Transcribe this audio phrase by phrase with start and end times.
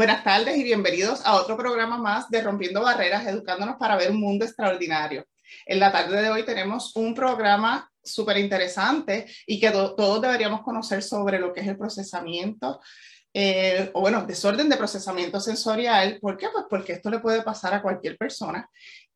[0.00, 4.18] Buenas tardes y bienvenidos a otro programa más de Rompiendo Barreras, educándonos para ver un
[4.18, 5.26] mundo extraordinario.
[5.66, 11.02] En la tarde de hoy tenemos un programa súper interesante y que todos deberíamos conocer
[11.02, 12.80] sobre lo que es el procesamiento,
[13.34, 16.18] eh, o bueno, desorden de procesamiento sensorial.
[16.18, 16.48] ¿Por qué?
[16.50, 18.70] Pues porque esto le puede pasar a cualquier persona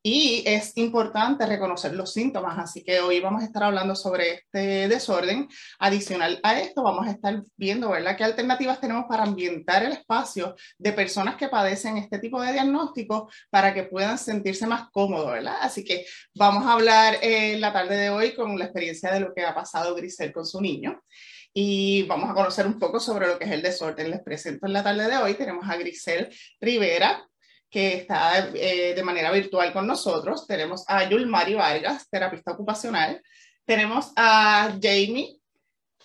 [0.06, 4.86] y es importante reconocer los síntomas, así que hoy vamos a estar hablando sobre este
[4.86, 5.48] desorden.
[5.78, 10.56] Adicional a esto, vamos a estar viendo, ¿verdad?, qué alternativas tenemos para ambientar el espacio
[10.76, 15.56] de personas que padecen este tipo de diagnóstico para que puedan sentirse más cómodos, ¿verdad?
[15.62, 16.04] Así que
[16.34, 19.54] vamos a hablar en la tarde de hoy con la experiencia de lo que ha
[19.54, 21.02] pasado Grisel con su niño
[21.54, 24.10] y vamos a conocer un poco sobre lo que es el desorden.
[24.10, 26.28] Les presento en la tarde de hoy, tenemos a Grisel
[26.60, 27.26] Rivera,
[27.74, 30.46] que está eh, de manera virtual con nosotros.
[30.46, 33.20] Tenemos a Yulmari Vargas, terapista ocupacional.
[33.64, 35.40] Tenemos a Jamie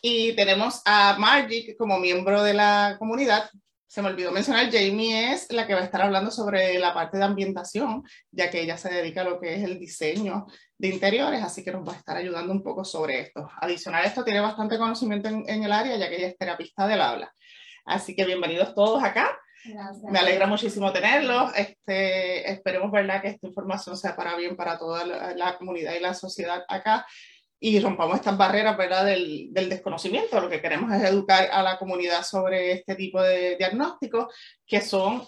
[0.02, 3.52] y tenemos a Margie como miembro de la comunidad.
[3.86, 7.20] Se me olvidó mencionar, Jamie es la que va a estar hablando sobre la parte
[7.20, 11.44] de ambientación, ya que ella se dedica a lo que es el diseño de interiores,
[11.44, 13.48] así que nos va a estar ayudando un poco sobre esto.
[13.62, 16.88] Adicional a esto, tiene bastante conocimiento en, en el área, ya que ella es terapista
[16.88, 17.32] del habla.
[17.86, 19.38] Así que bienvenidos todos acá.
[20.10, 21.52] Me alegra muchísimo tenerlos.
[21.56, 23.22] Este, esperemos ¿verdad?
[23.22, 27.06] que esta información sea para bien para toda la, comunidad y la sociedad acá
[27.60, 29.06] y rompamos estas barreras ¿verdad?
[29.06, 30.40] Del, del, desconocimiento.
[30.40, 34.34] Lo que queremos es educar a la comunidad sobre este tipo de diagnósticos
[34.66, 35.24] que son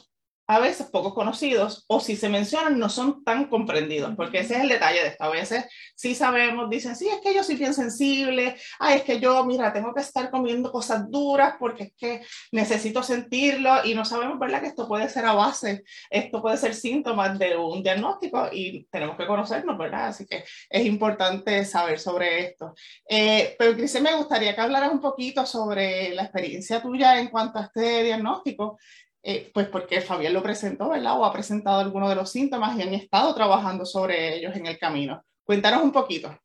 [0.51, 4.59] a veces poco conocidos o si se mencionan no son tan comprendidos, porque ese es
[4.63, 5.23] el detalle de esto.
[5.23, 5.63] A veces
[5.95, 9.71] sí sabemos, dicen, sí, es que yo soy bien sensible, ay, es que yo, mira,
[9.71, 14.59] tengo que estar comiendo cosas duras porque es que necesito sentirlo y no sabemos, ¿verdad?
[14.59, 19.15] Que esto puede ser a base, esto puede ser síntomas de un diagnóstico y tenemos
[19.15, 20.07] que conocernos, ¿verdad?
[20.07, 22.73] Así que es importante saber sobre esto.
[23.07, 27.57] Eh, pero, Cris, me gustaría que hablaras un poquito sobre la experiencia tuya en cuanto
[27.57, 28.77] a este diagnóstico
[29.23, 31.19] eh, pues porque Fabián lo presentó, ¿verdad?
[31.19, 34.79] O ha presentado algunos de los síntomas y han estado trabajando sobre ellos en el
[34.79, 35.23] camino.
[35.43, 36.35] Cuéntanos un poquito.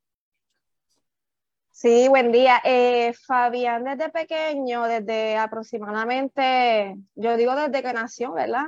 [1.70, 2.60] Sí, buen día.
[2.64, 8.64] Eh, Fabián desde pequeño, desde aproximadamente, yo digo desde que nació, ¿verdad?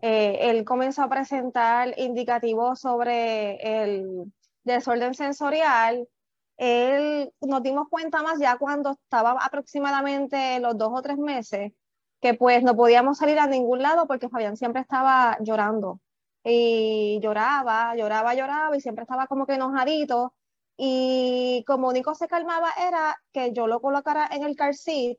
[0.00, 4.32] Eh, él comenzó a presentar indicativos sobre el
[4.62, 6.08] desorden sensorial.
[6.56, 11.72] Él nos dimos cuenta más ya cuando estaba aproximadamente los dos o tres meses
[12.20, 16.00] que pues no podíamos salir a ningún lado porque Fabián siempre estaba llorando.
[16.44, 20.34] Y lloraba, lloraba, lloraba y siempre estaba como que enojadito.
[20.76, 25.18] Y como único se calmaba era que yo lo colocara en el car seat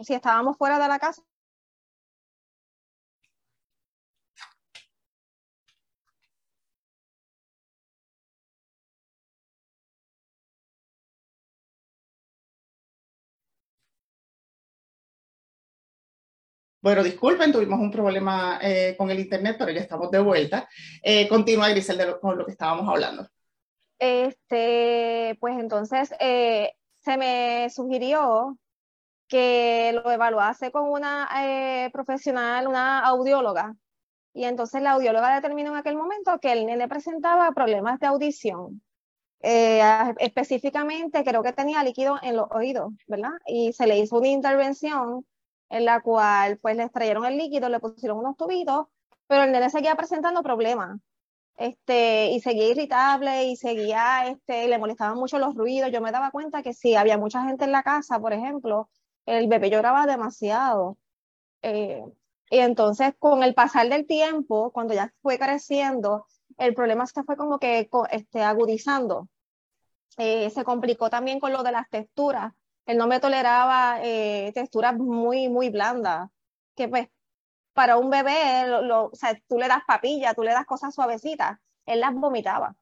[0.00, 1.22] si estábamos fuera de la casa
[16.86, 20.68] Bueno, disculpen, tuvimos un problema eh, con el internet, pero ya estamos de vuelta.
[21.02, 23.26] Eh, continúa, Grisel, de con lo que estábamos hablando.
[23.98, 28.56] Este, pues entonces eh, se me sugirió
[29.26, 33.74] que lo evaluase con una eh, profesional, una audióloga.
[34.32, 38.80] Y entonces la audióloga determinó en aquel momento que el nene presentaba problemas de audición.
[39.40, 43.32] específicamente creo que tenía líquido en los oídos, ¿verdad?
[43.44, 45.26] Y se le hizo una intervención
[45.68, 48.86] en la cual pues le extrayeron el líquido, le pusieron unos tubitos,
[49.26, 50.98] pero el nene seguía presentando problemas.
[51.56, 55.90] Este, y seguía irritable y seguía, este, le molestaban mucho los ruidos.
[55.90, 58.90] Yo me daba cuenta que si había mucha gente en la casa, por ejemplo,
[59.24, 60.98] el bebé lloraba demasiado.
[61.62, 62.04] Eh,
[62.50, 66.26] y entonces, con el pasar del tiempo, cuando ya fue creciendo,
[66.58, 69.28] el problema se fue como que este, agudizando.
[70.18, 72.52] Eh, se complicó también con lo de las texturas
[72.86, 76.30] él no me toleraba eh, texturas muy, muy blandas,
[76.76, 77.08] que pues
[77.74, 81.58] para un bebé, lo, o sea, tú le das papilla, tú le das cosas suavecitas,
[81.84, 82.76] él las vomitaba.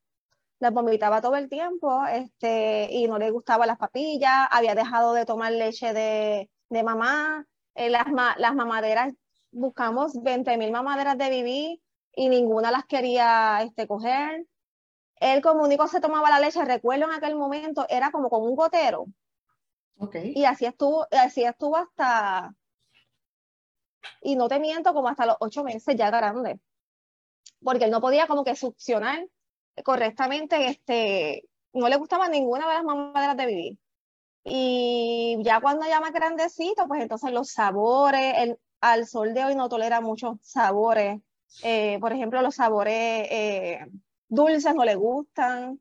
[0.61, 5.27] Las vomitaba todo el tiempo este, y no le gustaban las papillas, había dejado de
[5.27, 8.07] tomar leche de, de mamá, eh, las,
[8.37, 9.13] las mamaderas,
[9.51, 11.81] buscamos 20 mil mamaderas de vivir
[12.15, 14.47] y ninguna las quería este, coger.
[15.17, 18.55] Él como único se tomaba la leche, recuerdo en aquel momento, era como con un
[18.55, 19.07] gotero,
[20.13, 22.55] y así estuvo, así estuvo hasta,
[24.21, 26.61] y no te miento, como hasta los ocho meses ya grande.
[27.63, 29.27] Porque él no podía como que succionar
[29.85, 33.79] correctamente, este, no le gustaba ninguna de las mamaderas de vivir.
[34.45, 39.55] Y ya cuando ya más grandecito, pues entonces los sabores, el, al sol de hoy
[39.55, 41.21] no tolera muchos sabores.
[41.63, 42.93] Eh, por ejemplo, los sabores
[43.31, 43.87] eh,
[44.29, 45.81] dulces no le gustan.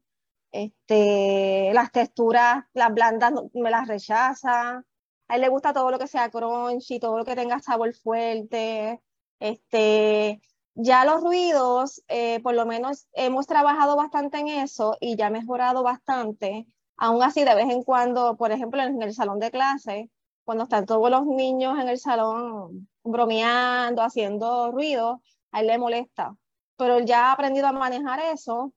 [0.53, 4.85] Este, las texturas, las blandas me las rechaza.
[5.27, 9.01] A él le gusta todo lo que sea crunchy, todo lo que tenga sabor fuerte.
[9.39, 10.41] Este,
[10.75, 15.83] ya los ruidos, eh, por lo menos hemos trabajado bastante en eso y ya mejorado
[15.83, 16.67] bastante.
[16.97, 20.11] Aún así, de vez en cuando, por ejemplo, en el salón de clase,
[20.43, 25.21] cuando están todos los niños en el salón bromeando, haciendo ruido,
[25.51, 26.35] a él le molesta.
[26.77, 28.73] Pero él ya ha aprendido a manejar eso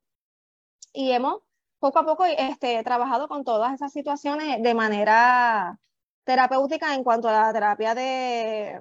[0.92, 1.42] y hemos
[1.78, 5.78] poco a poco este, trabajado con todas esas situaciones de manera
[6.24, 8.80] terapéutica en cuanto a la terapia de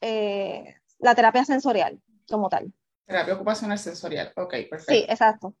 [0.00, 2.72] eh, la terapia sensorial como tal.
[3.06, 4.92] Terapia ocupacional sensorial, ok, perfecto.
[4.92, 5.54] Sí, exacto.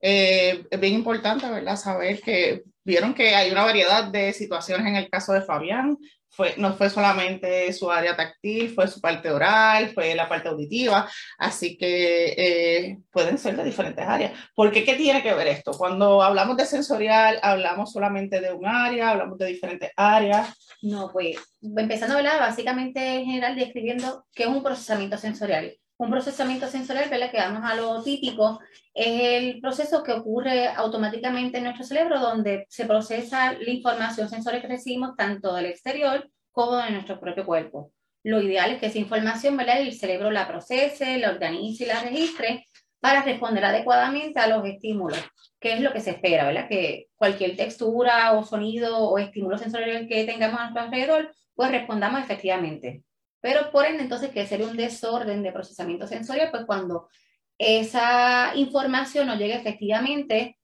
[0.00, 1.76] Eh, es bien importante, ¿verdad?
[1.76, 5.96] Saber que vieron que hay una variedad de situaciones en el caso de Fabián.
[6.34, 11.08] Fue, no fue solamente su área táctil, fue su parte oral, fue la parte auditiva,
[11.38, 14.32] así que eh, pueden ser de diferentes áreas.
[14.54, 14.84] ¿Por qué?
[14.84, 15.72] ¿Qué tiene que ver esto?
[15.72, 20.48] Cuando hablamos de sensorial, hablamos solamente de un área, hablamos de diferentes áreas.
[20.82, 25.76] No, pues empezando hablar básicamente en general describiendo qué es un procesamiento sensorial.
[25.96, 27.30] Un procesamiento sensorial, ¿verdad?
[27.30, 28.60] que vamos a lo típico,
[28.92, 34.62] es el proceso que ocurre automáticamente en nuestro cerebro donde se procesa la información sensorial
[34.62, 37.92] que recibimos tanto del exterior como de nuestro propio cuerpo.
[38.24, 39.80] Lo ideal es que esa información, ¿verdad?
[39.80, 42.66] el cerebro la procese, la organice y la registre
[43.04, 45.22] para responder adecuadamente a los estímulos,
[45.60, 46.68] que es lo que se espera, ¿verdad?
[46.68, 52.22] Que cualquier textura o sonido o estímulo sensorial que tengamos a nuestro alrededor, pues respondamos
[52.22, 53.02] efectivamente.
[53.44, 57.10] Pero por ende, entonces, que sería un desorden de procesamiento sensorial, pues cuando
[57.58, 60.56] esa información no llega efectivamente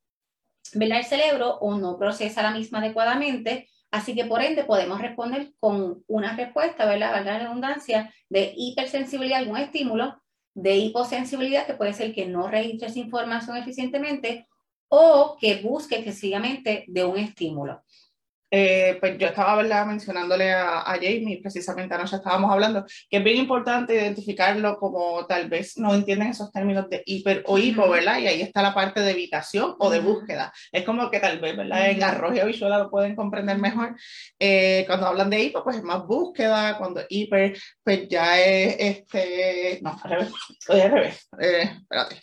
[0.74, 6.02] al cerebro o no procesa la misma adecuadamente, así que por ende podemos responder con
[6.06, 7.12] una respuesta, ¿verdad?
[7.12, 10.18] Valga la redundancia, de hipersensibilidad a algún estímulo,
[10.54, 14.48] de hiposensibilidad, que puede ser que no registre esa información eficientemente,
[14.88, 17.82] o que busque excesivamente de un estímulo.
[18.50, 19.86] Eh, pues yo estaba ¿verdad?
[19.86, 25.48] mencionándole a, a, Jamie, precisamente anoche estábamos hablando, que es bien importante identificarlo como tal
[25.48, 28.18] vez no entienden esos términos de hiper o hipo, ¿verdad?
[28.18, 30.52] Y ahí está la parte de evitación o de búsqueda.
[30.72, 31.90] Es como que tal vez, ¿verdad?
[31.90, 33.94] En arroz y habichuela lo pueden comprender mejor.
[34.38, 39.78] Eh, cuando hablan de hipo, pues es más búsqueda, cuando hiper, pues ya es, este,
[39.82, 40.32] no, al revés,
[40.68, 42.16] al revés, eh, espérate.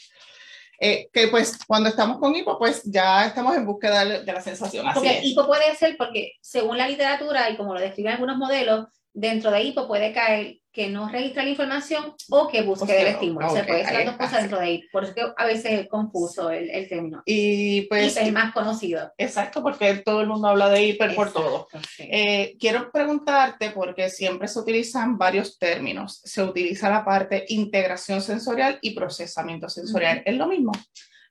[0.79, 4.85] Eh, que pues cuando estamos con hipo, pues ya estamos en búsqueda de, la sensación.
[4.93, 9.49] porque hipo puede ser porque según la literatura y como lo describen algunos modelos, dentro
[9.49, 13.49] de hipo puede caer que no registra la información o que busque el estímulo.
[13.49, 14.83] se puede ser dos cosas dentro de ahí.
[14.91, 17.23] Por eso que a veces es confuso el, el término.
[17.25, 18.15] Y pues...
[18.15, 19.11] es más conocido.
[19.17, 21.67] Exacto, porque todo el mundo habla de hiper por todo.
[21.97, 26.21] Eh, quiero preguntarte, porque siempre se utilizan varios términos.
[26.23, 30.21] Se utiliza la parte integración sensorial y procesamiento sensorial.
[30.27, 30.73] ¿Es lo mismo?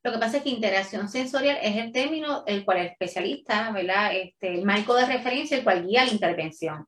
[0.03, 4.11] Lo que pasa es que integración sensorial es el término el cual el especialista, ¿verdad?
[4.12, 6.85] Este, el marco de referencia el cual guía la intervención.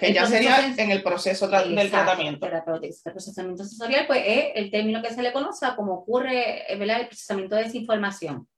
[0.00, 2.46] Que ya sería en el proceso del tratamiento.
[2.46, 7.56] El procesamiento sensorial, pues es el término que se le conoce como ocurre el procesamiento
[7.56, 8.48] de esa información.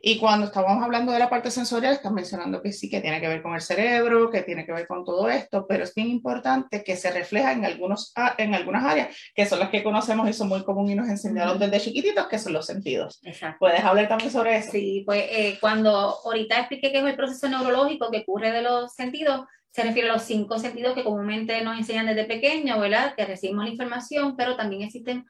[0.00, 3.28] Y cuando estábamos hablando de la parte sensorial, estás mencionando que sí, que tiene que
[3.28, 6.84] ver con el cerebro, que tiene que ver con todo esto, pero es bien importante
[6.84, 10.48] que se refleja en, algunos, en algunas áreas, que son las que conocemos y son
[10.48, 13.20] muy comunes y nos enseñaron desde chiquititos, que son los sentidos.
[13.24, 13.58] Exacto.
[13.60, 14.70] ¿Puedes hablar también sobre eso?
[14.72, 18.94] Sí, pues eh, cuando ahorita expliqué qué es el proceso neurológico que ocurre de los
[18.94, 19.46] sentidos,
[19.78, 23.14] se refiere a los cinco sentidos que comúnmente nos enseñan desde pequeño, ¿verdad?
[23.14, 25.24] Que recibimos la información, pero también existen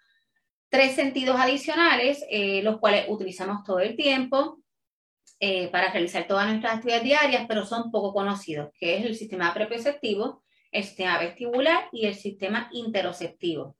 [0.71, 4.59] tres sentidos adicionales, eh, los cuales utilizamos todo el tiempo
[5.38, 9.52] eh, para realizar todas nuestras actividades diarias, pero son poco conocidos, que es el sistema
[9.52, 13.76] propioceptivo, el sistema vestibular y el sistema interoceptivo.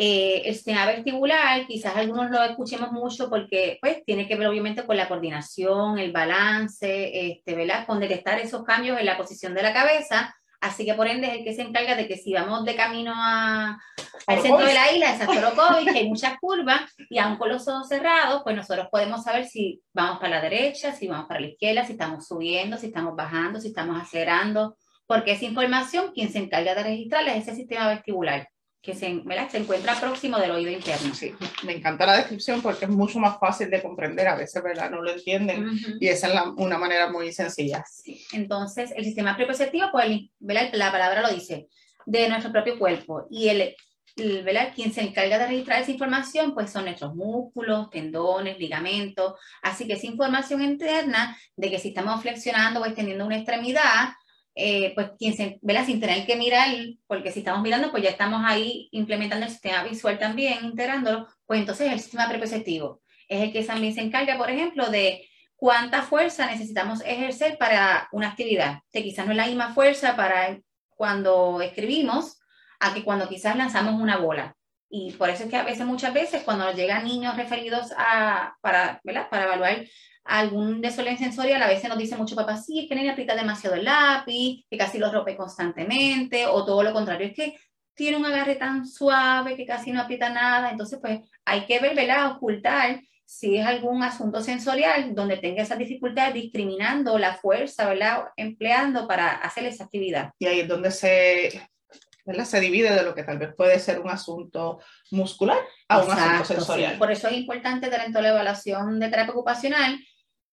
[0.00, 4.86] Eh, el sistema vestibular, quizás algunos lo escuchemos mucho porque pues, tiene que ver obviamente
[4.86, 7.84] con la coordinación, el balance, este, ¿verdad?
[7.84, 10.32] con detectar esos cambios en la posición de la cabeza.
[10.60, 13.12] Así que por ende es el que se encarga de que si vamos de camino
[13.12, 13.76] a,
[14.28, 17.88] al centro de la isla, es que hay muchas curvas, y aún con los ojos
[17.88, 21.84] cerrados, pues nosotros podemos saber si vamos para la derecha, si vamos para la izquierda,
[21.84, 24.76] si estamos subiendo, si estamos bajando, si estamos acelerando,
[25.08, 28.48] porque esa información quien se encarga de registrarla es ese sistema vestibular
[28.88, 31.14] que se, se encuentra próximo del oído interno.
[31.14, 34.90] Sí, me encanta la descripción porque es mucho más fácil de comprender, a veces ¿verdad?
[34.90, 37.84] no lo entienden y esa es una manera muy sencilla.
[37.86, 38.24] Sí.
[38.32, 41.68] Entonces, el sistema propioceptivo, pues la palabra lo dice,
[42.06, 43.76] de nuestro propio cuerpo y el,
[44.16, 44.72] ¿verdad?
[44.74, 49.92] quien se encarga de registrar esa información, pues son nuestros músculos, tendones, ligamentos, así que
[49.92, 54.14] esa información interna de que si estamos flexionando o extendiendo una extremidad,
[54.54, 55.86] eh, pues quien se, ¿verdad?
[55.86, 56.68] sin tener que mirar,
[57.06, 61.60] porque si estamos mirando, pues ya estamos ahí implementando el sistema visual también, integrándolo, pues
[61.60, 66.46] entonces el sistema preperceptivo es el que también se encarga, por ejemplo, de cuánta fuerza
[66.46, 72.40] necesitamos ejercer para una actividad, que quizás no es la misma fuerza para cuando escribimos
[72.80, 74.56] a que cuando quizás lanzamos una bola.
[74.90, 79.00] Y por eso es que a veces, muchas veces, cuando llegan niños referidos a, para,
[79.04, 79.28] ¿verdad?
[79.28, 79.84] para evaluar
[80.28, 83.76] algún desorden sensorial, a veces nos dice mucho papá, sí, es que niña aprieta demasiado
[83.76, 87.56] el lápiz, que casi lo rompe constantemente, o todo lo contrario, es que
[87.94, 90.70] tiene un agarre tan suave que casi no aprieta nada.
[90.70, 92.32] Entonces, pues hay que ver, ¿verdad?
[92.32, 98.24] Ocultar si es algún asunto sensorial donde tenga esa dificultad discriminando la fuerza, ¿verdad?
[98.36, 100.30] Empleando para hacer esa actividad.
[100.38, 101.68] Y ahí es donde se,
[102.24, 102.44] ¿verdad?
[102.44, 104.78] se divide de lo que tal vez puede ser un asunto
[105.10, 105.58] muscular
[105.88, 106.98] a un asunto sensorial.
[106.98, 109.98] Por eso es importante de la evaluación de terapia ocupacional,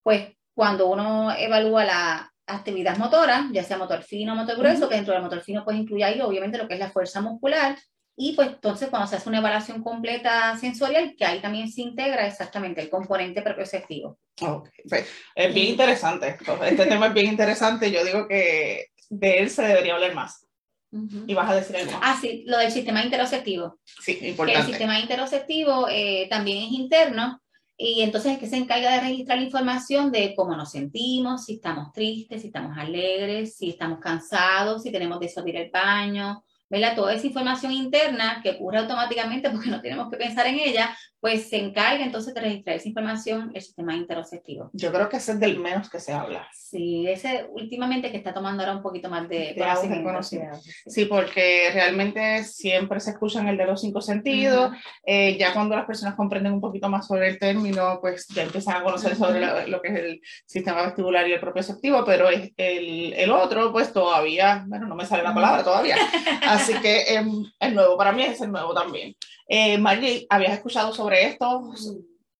[0.06, 4.94] pues cuando uno evalúa la actividad motora, ya sea motor fino o motor grueso, que
[4.94, 7.76] dentro del motor fino pues incluye ahí obviamente lo que es la fuerza muscular,
[8.16, 12.28] y pues entonces cuando se hace una evaluación completa sensorial, que ahí también se integra
[12.28, 14.20] exactamente el componente propioceptivo.
[14.42, 16.38] Ok, pues, es bien interesante.
[16.68, 17.92] Este tema es bien interesante.
[17.92, 20.48] Yo digo que de él se debería hablar más.
[21.28, 22.02] Y vas a decir algo más.
[22.04, 23.80] Ah, sí, lo del sistema interoceptivo.
[23.84, 24.54] Sí, importante.
[24.54, 27.42] Que el sistema interoceptivo eh, también es interno
[27.78, 31.56] y entonces es que se encarga de registrar la información de cómo nos sentimos, si
[31.56, 36.96] estamos tristes, si estamos alegres, si estamos cansados, si tenemos que salir el baño, ¿verdad?
[36.96, 41.50] Toda esa información interna que ocurre automáticamente porque no tenemos que pensar en ella, pues
[41.50, 44.70] se encarga entonces de registrar esa información el sistema interoceptivo.
[44.74, 46.48] Yo creo que ese es del menos que se habla.
[46.54, 49.56] Sí, ese últimamente que está tomando ahora un poquito más de,
[50.04, 50.60] conocimiento.
[50.86, 55.88] Sí, porque realmente siempre se escuchan el de los cinco sentidos, eh, ya cuando las
[55.88, 59.82] personas comprenden un poquito más sobre el término, pues ya empiezan a conocer sobre lo,
[59.82, 64.86] que es el sistema vestibular y el propioceptivo, pero el, el otro, pues todavía, bueno,
[64.86, 65.98] no me sale la palabra todavía,
[66.44, 69.16] así que em, el nuevo para mí es el nuevo también.
[69.48, 71.72] Eh, Margie, ¿habías escuchado sobre esto?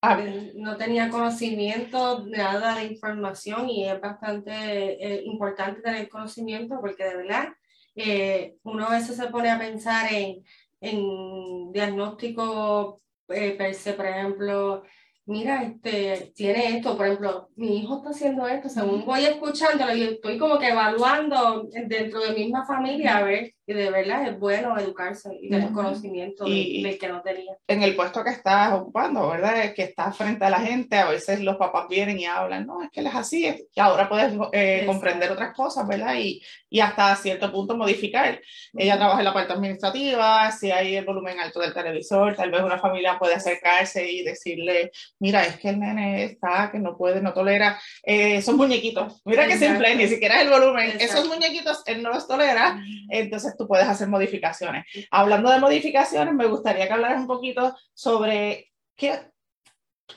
[0.02, 0.24] Ah,
[0.56, 7.04] no tenía conocimiento de nada de información y es bastante eh, importante tener conocimiento porque
[7.04, 7.50] de verdad
[7.96, 10.44] eh, uno a veces se pone a pensar en,
[10.80, 14.84] en diagnóstico eh, per se, por ejemplo,
[15.26, 20.04] mira, este, tiene esto, por ejemplo, mi hijo está haciendo esto, según voy escuchándolo y
[20.04, 24.40] estoy como que evaluando dentro de mi misma familia a ver y de verdad es
[24.40, 27.58] bueno educarse y tener conocimiento y, del que no tenía.
[27.68, 29.74] En el puesto que estás ocupando, ¿verdad?
[29.74, 32.92] Que estás frente a la gente, a veces los papás vienen y hablan, no, es
[32.92, 36.16] que él es así, es que ahora puedes eh, comprender otras cosas, ¿verdad?
[36.16, 38.40] Y, y hasta cierto punto modificar.
[38.74, 42.62] Ella trabaja en la parte administrativa, si hay el volumen alto del televisor, tal vez
[42.62, 47.22] una familia puede acercarse y decirle, mira, es que el nene está, que no puede,
[47.22, 49.22] no tolera eh, esos muñequitos.
[49.26, 50.98] Mira que simple, ni siquiera el volumen.
[51.00, 52.80] Esos muñequitos él no los tolera,
[53.10, 54.86] entonces tú puedes hacer modificaciones.
[55.12, 59.20] Hablando de modificaciones, me gustaría que hablaras un poquito sobre qué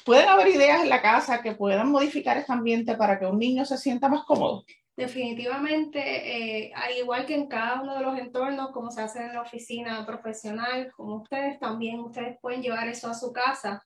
[0.05, 3.65] pueden haber ideas en la casa que puedan modificar este ambiente para que un niño
[3.65, 4.65] se sienta más cómodo.
[4.97, 9.43] Definitivamente, eh, igual que en cada uno de los entornos, como se hace en la
[9.43, 13.81] oficina profesional, como ustedes, también ustedes pueden llevar eso a su casa.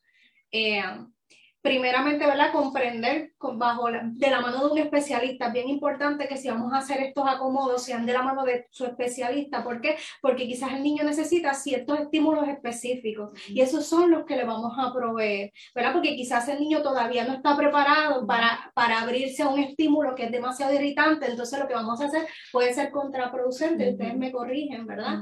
[0.50, 0.82] Eh,
[1.62, 2.52] primeramente, ¿verdad?
[2.52, 5.46] Comprender con, bajo de la mano de un especialista.
[5.46, 8.66] Es bien importante que si vamos a hacer estos acomodos, sean de la mano de
[8.70, 9.62] su especialista.
[9.62, 9.96] ¿Por qué?
[10.20, 14.72] Porque quizás el niño necesita ciertos estímulos específicos y esos son los que le vamos
[14.76, 15.92] a proveer, ¿verdad?
[15.92, 20.24] Porque quizás el niño todavía no está preparado para, para abrirse a un estímulo que
[20.24, 21.26] es demasiado irritante.
[21.30, 23.90] Entonces, lo que vamos a hacer puede ser contraproducente.
[23.90, 25.20] Ustedes me corrigen, ¿verdad?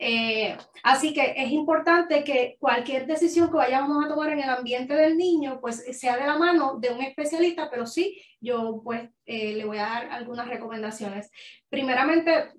[0.00, 4.94] Eh, así que es importante que cualquier decisión que vayamos a tomar en el ambiente
[4.94, 9.54] del niño, pues sea de la mano de un especialista, pero sí, yo pues eh,
[9.54, 11.30] le voy a dar algunas recomendaciones.
[11.68, 12.52] Primeramente,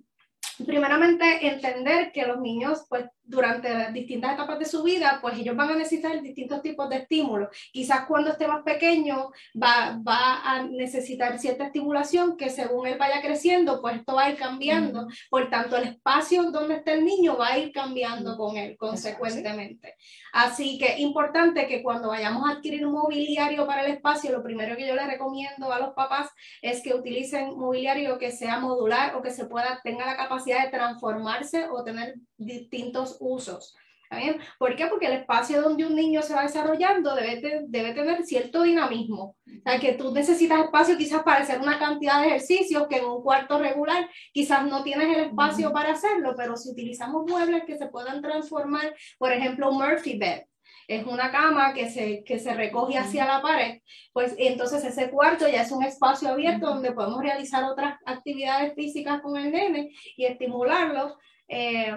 [0.65, 5.56] primeramente entender que los niños pues durante las distintas etapas de su vida, pues ellos
[5.56, 7.50] van a necesitar distintos tipos de estímulos.
[7.72, 13.22] Quizás cuando esté más pequeño va, va a necesitar cierta estimulación que según él vaya
[13.22, 15.08] creciendo, pues esto va a ir cambiando.
[15.30, 19.96] Por tanto, el espacio donde está el niño va a ir cambiando con él consecuentemente.
[20.34, 24.76] Así que importante que cuando vayamos a adquirir un mobiliario para el espacio, lo primero
[24.76, 26.30] que yo les recomiendo a los papás
[26.64, 30.72] es que utilicen mobiliario que sea modular o que se pueda, tenga la capacidad de
[30.72, 33.76] transformarse o tener distintos usos.
[34.12, 34.40] bien?
[34.58, 34.88] ¿Por qué?
[34.88, 39.36] Porque el espacio donde un niño se va desarrollando debe, debe tener cierto dinamismo.
[39.46, 43.06] O sea, que tú necesitas espacio quizás para hacer una cantidad de ejercicios que en
[43.06, 47.78] un cuarto regular quizás no tienes el espacio para hacerlo, pero si utilizamos muebles que
[47.78, 50.42] se puedan transformar, por ejemplo, Murphy Bed,
[50.90, 53.80] es una cama que se, que se recoge hacia la pared,
[54.12, 59.22] pues entonces ese cuarto ya es un espacio abierto donde podemos realizar otras actividades físicas
[59.22, 61.16] con el nene y estimularlo.
[61.48, 61.96] Eh,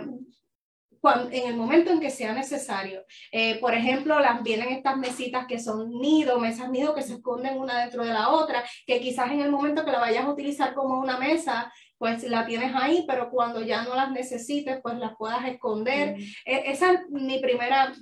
[1.30, 3.04] en el momento en que sea necesario.
[3.30, 7.58] Eh, por ejemplo, las, vienen estas mesitas que son nido, mesas nido que se esconden
[7.58, 10.74] una dentro de la otra, que quizás en el momento que la vayas a utilizar
[10.74, 15.16] como una mesa, pues la tienes ahí, pero cuando ya no las necesites, pues las
[15.16, 16.16] puedas esconder.
[16.44, 17.92] E, esa es mi primera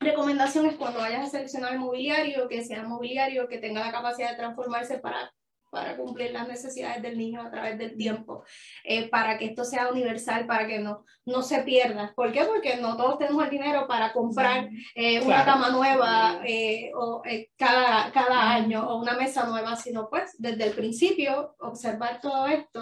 [0.00, 4.30] recomendación es cuando vayas a seleccionar el mobiliario, que sea mobiliario que tenga la capacidad
[4.30, 5.32] de transformarse para
[5.70, 8.44] para cumplir las necesidades del niño a través del tiempo,
[8.84, 12.12] eh, para que esto sea universal, para que no, no se pierda.
[12.14, 12.44] ¿Por qué?
[12.44, 17.22] Porque no todos tenemos el dinero para comprar eh, una cama nueva eh, o,
[17.56, 22.80] cada, cada año o una mesa nueva, sino pues desde el principio observar todo esto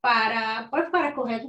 [0.00, 1.46] para, pues, para escoger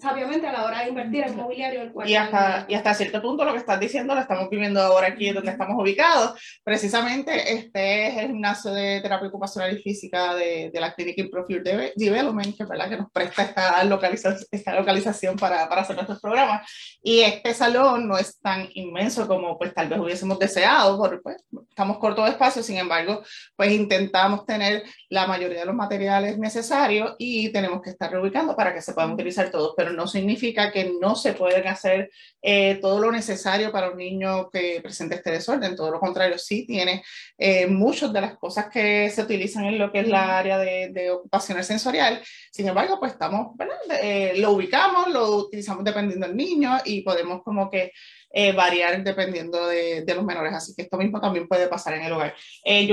[0.00, 3.20] sabiamente a la hora de invertir en mobiliario el cual y hasta, y hasta cierto
[3.20, 6.40] punto lo que estás diciendo lo estamos viviendo ahora aquí donde estamos ubicados.
[6.62, 11.62] Precisamente este es el gimnasio de terapia ocupacional y física de, de la Clinic Improved
[11.96, 16.20] Development, que, es verdad, que nos presta esta localización, esta localización para, para hacer nuestros
[16.20, 16.70] programas.
[17.02, 21.36] Y este salón no es tan inmenso como pues tal vez hubiésemos deseado, porque pues,
[21.68, 23.22] estamos cortos de espacio, sin embargo,
[23.56, 28.72] pues intentamos tener la mayoría de los materiales necesarios y tenemos que estar reubicando para
[28.74, 32.10] que se puedan utilizar todos pero no significa que no se pueden hacer
[32.42, 35.76] eh, todo lo necesario para un niño que presente este desorden.
[35.76, 37.02] Todo lo contrario, sí tiene
[37.38, 40.90] eh, muchas de las cosas que se utilizan en lo que es la área de,
[40.90, 42.22] de ocupación sensorial.
[42.50, 43.56] Sin embargo, pues estamos,
[44.02, 47.92] eh, lo ubicamos, lo utilizamos dependiendo del niño y podemos como que
[48.36, 50.52] eh, variar dependiendo de, de, los menores.
[50.52, 52.34] Así que esto mismo también puede pasar en el hogar.
[52.64, 52.84] Eh,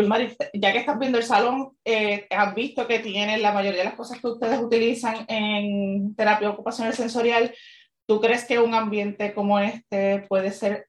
[0.54, 3.96] ya que estás viendo el salón, eh, has visto que tiene la mayoría de las
[3.96, 7.56] cosas que ustedes utilizan en terapia ocupacional sensorial.
[8.06, 10.86] ¿Tú crees que un ambiente como este puede ser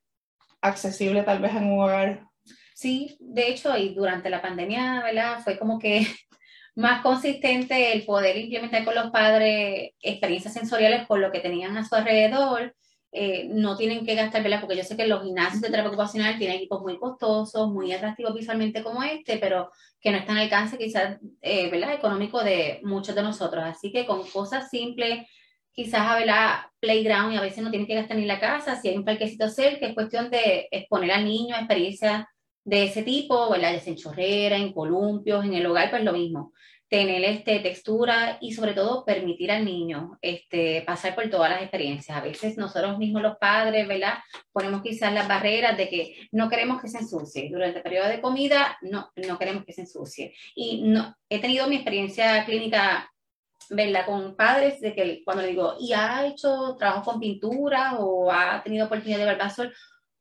[0.61, 2.27] accesible tal vez en un hogar?
[2.75, 5.41] Sí, de hecho, y durante la pandemia, ¿verdad?
[5.43, 6.07] Fue como que
[6.75, 11.89] más consistente el poder implementar con los padres experiencias sensoriales con lo que tenían a
[11.89, 12.75] su alrededor
[13.15, 14.61] eh, no tienen que gastar, ¿verdad?
[14.61, 18.35] Porque yo sé que los gimnasios de terapia ocupacional tienen equipos muy costosos, muy atractivos
[18.35, 19.71] visualmente como este, pero
[20.01, 21.93] que no están al alcance quizás, eh, ¿verdad?
[21.93, 23.63] Económico de muchos de nosotros.
[23.65, 25.27] Así que con cosas simples,
[25.73, 26.61] quizás, ¿verdad?
[26.81, 29.49] Playground y a veces no tienen que gastar ni la casa, si hay un parquecito
[29.49, 32.25] cerca, es cuestión de exponer al niño a experiencias
[32.65, 33.75] de ese tipo, ¿verdad?
[33.75, 36.53] Ya en chorrera, en columpios, en el hogar, pues lo mismo
[36.93, 42.19] tener este, textura y sobre todo permitir al niño este, pasar por todas las experiencias.
[42.19, 44.19] A veces nosotros mismos los padres, ¿verdad?
[44.53, 47.49] Ponemos quizás las barreras de que no queremos que se ensucie.
[47.51, 50.35] Durante el periodo de comida, no, no queremos que se ensucie.
[50.55, 53.09] Y no, he tenido mi experiencia clínica
[53.71, 54.05] ¿verdad?
[54.05, 58.63] Con padres de que cuando le digo, ¿y ha hecho trabajo con pintura o ha
[58.63, 59.73] tenido oportunidad de ver sol?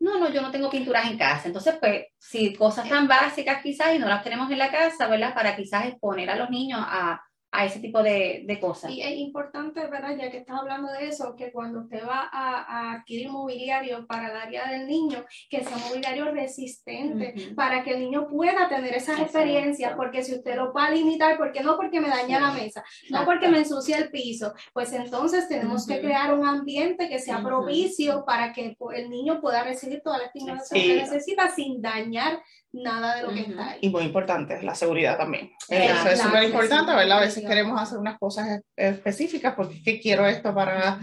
[0.01, 1.47] No, no, yo no tengo pinturas en casa.
[1.47, 5.33] Entonces, pues, si cosas tan básicas quizás y no las tenemos en la casa, ¿verdad?
[5.33, 8.91] Para quizás exponer a los niños a, a ese tipo de, de, cosas.
[8.91, 10.15] Y es importante, ¿verdad?
[10.17, 14.29] Ya que estás hablando de eso, que cuando usted va a, a adquirir mobiliario para
[14.29, 19.19] el área del niño, que sea mobiliario resistente, para que el niño pueda tener esas
[19.19, 22.83] experiencias, porque si usted lo va a limitar, porque no porque me daña la mesa,
[23.09, 27.43] no porque me ensucia el piso, pues entonces tenemos que crear un ambiente que sea
[27.43, 32.41] propicio para que el niño pueda recibir toda la estimulación que necesita sin dañar
[32.73, 33.79] nada de lo que está ahí.
[33.81, 35.51] Y muy importante, la seguridad también.
[35.67, 37.17] Eso es súper importante, ¿verdad?
[37.17, 40.99] A veces queremos hacer unas cosas específicas porque ¿qué quiero esto para,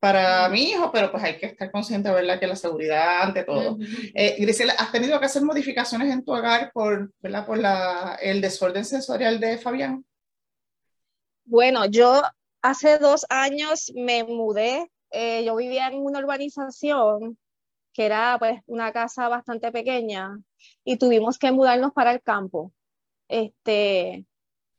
[0.00, 2.38] para mi hijo, pero pues hay que estar consciente, ¿verdad?
[2.38, 3.78] Que la seguridad ante todo.
[4.14, 7.46] Eh, Grisela, ¿has tenido que hacer modificaciones en tu hogar por, ¿verdad?
[7.46, 10.04] por la, el desorden sensorial de Fabián?
[11.44, 12.22] Bueno, yo
[12.62, 14.90] hace dos años me mudé.
[15.10, 17.38] Eh, yo vivía en una urbanización
[17.98, 20.38] que era pues una casa bastante pequeña
[20.84, 22.72] y tuvimos que mudarnos para el campo.
[23.26, 24.24] Este,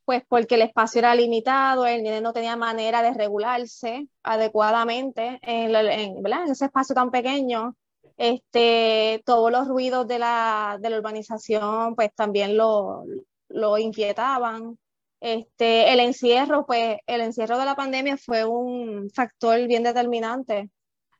[0.06, 5.76] pues porque el espacio era limitado, el niño no tenía manera de regularse adecuadamente en,
[5.76, 7.76] en, ese espacio tan pequeño.
[8.16, 13.04] Este, todos los ruidos de la, de la urbanización pues también lo,
[13.48, 14.78] lo inquietaban.
[15.20, 20.70] Este, el encierro, pues el encierro de la pandemia fue un factor bien determinante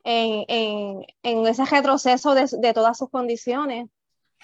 [0.05, 3.89] en, en, en ese retroceso de, de, todas sus condiciones.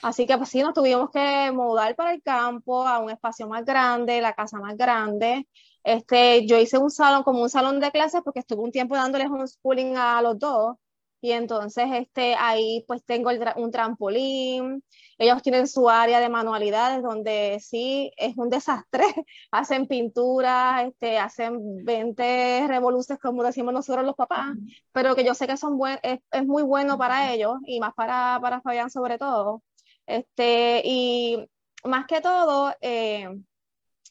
[0.02, 3.64] Así que pues sí, nos tuvimos que mudar para el campo, a un espacio más
[3.64, 5.46] grande, la casa más grande.
[5.84, 9.28] Este, yo hice un salón, como un salón de clases, porque estuve un tiempo dándoles
[9.28, 10.76] homeschooling a los dos.
[11.20, 14.82] Y entonces este, ahí pues tengo un trampolín,
[15.18, 19.04] ellos tienen su área de manualidades donde sí es un desastre,
[19.50, 24.56] hacen pintura, este, hacen 20 revoluciones como decimos nosotros los papás,
[24.92, 27.94] pero que yo sé que son buen, es, es, muy bueno para ellos y más
[27.94, 29.62] para, para Fabián sobre todo.
[30.06, 31.48] Este, y
[31.84, 33.28] más que todo, eh,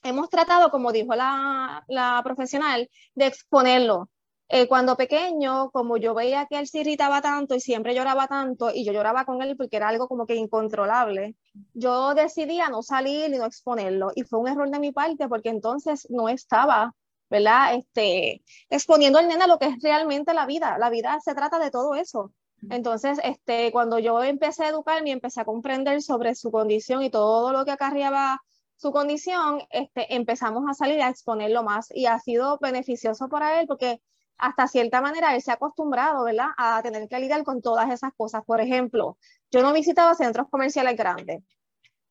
[0.03, 4.09] hemos tratado, como dijo la, la profesional, de exponerlo.
[4.47, 8.71] Eh, cuando pequeño, como yo veía que él se irritaba tanto y siempre lloraba tanto,
[8.73, 11.35] y yo lloraba con él porque era algo como que incontrolable,
[11.73, 14.11] yo decidí a no salir y no exponerlo.
[14.15, 16.93] Y fue un error de mi parte porque entonces no estaba
[17.29, 17.75] ¿verdad?
[17.75, 20.77] Este, exponiendo al nene lo que es realmente la vida.
[20.77, 22.31] La vida se trata de todo eso.
[22.69, 27.09] Entonces, este, cuando yo empecé a educarme y empecé a comprender sobre su condición y
[27.09, 28.41] todo lo que acarreaba
[28.77, 33.67] su condición, este, empezamos a salir a exponerlo más y ha sido beneficioso para él
[33.67, 34.01] porque
[34.37, 38.11] hasta cierta manera él se ha acostumbrado, ¿verdad?, a tener que lidiar con todas esas
[38.15, 38.43] cosas.
[38.45, 39.17] Por ejemplo,
[39.51, 41.43] yo no visitaba centros comerciales grandes.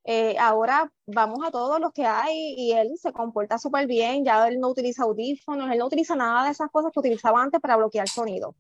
[0.05, 4.47] Eh, ahora vamos a todos los que hay y él se comporta súper bien, ya
[4.49, 7.77] él no utiliza audífonos, él no utiliza nada de esas cosas que utilizaba antes para
[7.77, 8.55] bloquear sonido.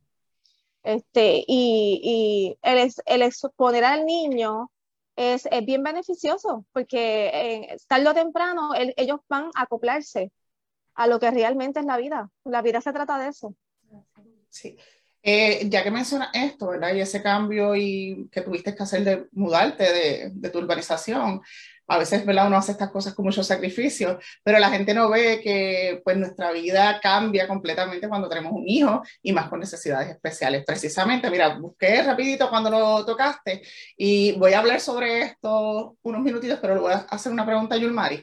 [0.82, 4.70] Este, y, y el, el exponer al niño
[5.16, 10.32] es, es bien beneficioso porque eh, tarde o temprano ellos van a acoplarse
[10.94, 12.30] a lo que realmente es la vida.
[12.44, 13.54] La vida se trata de eso.
[14.48, 14.76] Sí.
[15.22, 16.94] Eh, ya que mencionas esto, ¿verdad?
[16.94, 21.40] Y ese cambio y que tuviste que hacer de mudarte de, de tu urbanización,
[21.86, 22.46] a veces, ¿verdad?
[22.46, 26.50] Uno hace estas cosas con mucho sacrificio, pero la gente no ve que pues nuestra
[26.52, 30.64] vida cambia completamente cuando tenemos un hijo y más con necesidades especiales.
[30.66, 33.62] Precisamente, mira, busqué rapidito cuando lo tocaste
[33.96, 37.74] y voy a hablar sobre esto unos minutitos, pero le voy a hacer una pregunta
[37.74, 38.22] a Yulmari.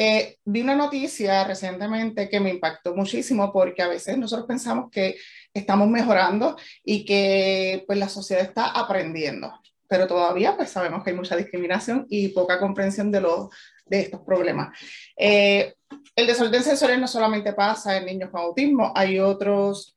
[0.00, 5.16] Eh, vi una noticia recientemente que me impactó muchísimo porque a veces nosotros pensamos que
[5.52, 9.52] estamos mejorando y que pues la sociedad está aprendiendo
[9.88, 13.48] pero todavía pues sabemos que hay mucha discriminación y poca comprensión de, los,
[13.86, 14.78] de estos problemas.
[15.16, 15.74] Eh,
[16.14, 19.96] el desorden sensorial no solamente pasa en niños con autismo, hay otros,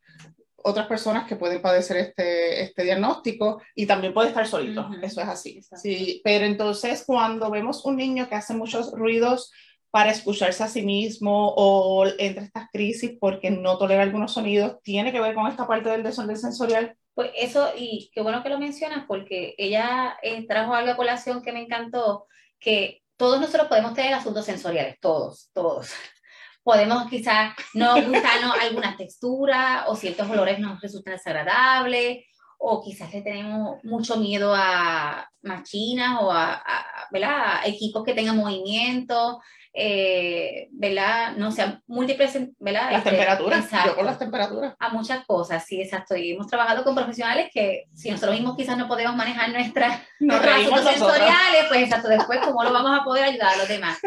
[0.56, 5.28] otras personas que pueden padecer este, este diagnóstico y también puede estar solito, eso es
[5.28, 5.62] así.
[5.76, 9.52] Sí, pero entonces cuando vemos un niño que hace muchos ruidos
[9.92, 15.12] para escucharse a sí mismo o entre estas crisis porque no tolera algunos sonidos, tiene
[15.12, 18.58] que ver con esta parte del desorden sensorial pues eso, y qué bueno que lo
[18.58, 22.26] mencionas, porque ella eh, trajo algo a colación que me encantó,
[22.60, 25.90] que todos nosotros podemos tener asuntos sensoriales, todos, todos.
[26.64, 32.26] Podemos quizás no gustarnos alguna textura o ciertos olores nos resultan desagradables,
[32.60, 38.38] o quizás le tenemos mucho miedo a máquinas o a, a, a equipos que tengan
[38.38, 39.42] movimiento
[39.74, 41.34] eh, ¿verdad?
[41.38, 42.92] No sé, múltiples, ¿verdad?
[42.92, 44.76] Las este, temperaturas, yo con las temperaturas.
[44.80, 46.16] A muchas cosas, sí, exacto.
[46.16, 50.84] Y hemos trabajado con profesionales que si nosotros mismos quizás no podemos manejar nuestras, nuestros
[50.84, 53.98] sensoriales, pues exacto, después cómo lo vamos a poder ayudar a los demás.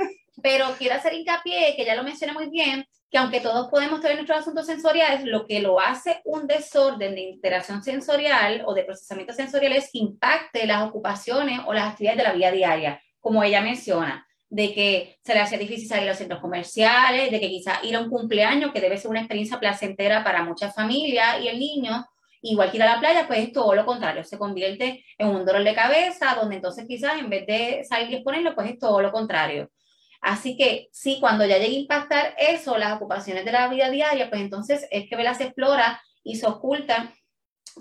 [0.42, 4.16] Pero quiero hacer hincapié, que ya lo mencioné muy bien, que aunque todos podemos tener
[4.16, 9.32] nuestros asuntos sensoriales, lo que lo hace un desorden de interacción sensorial o de procesamiento
[9.32, 13.62] sensorial es que impacte las ocupaciones o las actividades de la vida diaria, como ella
[13.62, 17.82] menciona de que se le hace difícil salir a los centros comerciales, de que quizás
[17.82, 21.58] ir a un cumpleaños, que debe ser una experiencia placentera para muchas familias y el
[21.58, 22.06] niño,
[22.40, 25.44] igual que ir a la playa, pues es todo lo contrario, se convierte en un
[25.44, 29.02] dolor de cabeza, donde entonces quizás en vez de salir y exponerlo, pues es todo
[29.02, 29.72] lo contrario.
[30.20, 34.30] Así que sí, cuando ya llegue a impactar eso, las ocupaciones de la vida diaria,
[34.30, 37.12] pues entonces es que Vela se explora y se oculta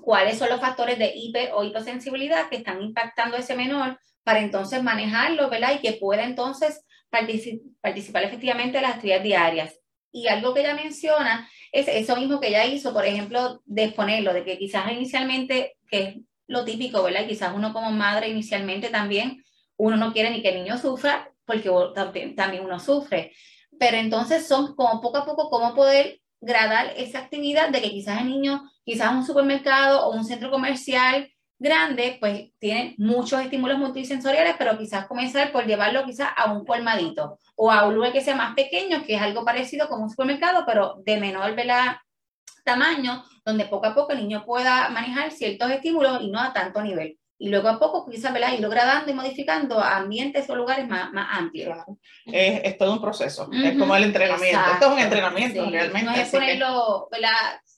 [0.01, 4.39] cuáles son los factores de hiper o hiposensibilidad que están impactando a ese menor para
[4.39, 5.73] entonces manejarlo, ¿verdad?
[5.75, 9.79] Y que pueda entonces participar efectivamente en las actividades diarias.
[10.11, 14.33] Y algo que ella menciona es eso mismo que ella hizo, por ejemplo, de exponerlo,
[14.33, 16.15] de que quizás inicialmente, que es
[16.47, 17.27] lo típico, ¿verdad?
[17.27, 19.43] quizás uno como madre inicialmente también,
[19.77, 23.33] uno no quiere ni que el niño sufra, porque también, también uno sufre.
[23.79, 28.21] Pero entonces son como poco a poco cómo poder gradar esa actividad de que quizás
[28.21, 34.55] el niño, quizás un supermercado o un centro comercial grande, pues tiene muchos estímulos multisensoriales,
[34.57, 38.35] pero quizás comenzar por llevarlo quizás a un colmadito o a un lugar que sea
[38.35, 41.55] más pequeño, que es algo parecido como un supermercado, pero de menor
[42.63, 46.81] tamaño, donde poco a poco el niño pueda manejar ciertos estímulos y no a tanto
[46.81, 47.17] nivel.
[47.37, 48.53] Y luego a poco quizás ¿verdad?
[48.53, 51.77] irlo gradando y modificando a ambientes o lugares más, más amplios.
[52.25, 54.59] Es, todo un proceso, es como el entrenamiento.
[54.73, 56.09] Esto es un entrenamiento realmente.
[56.09, 57.09] No es ponerlo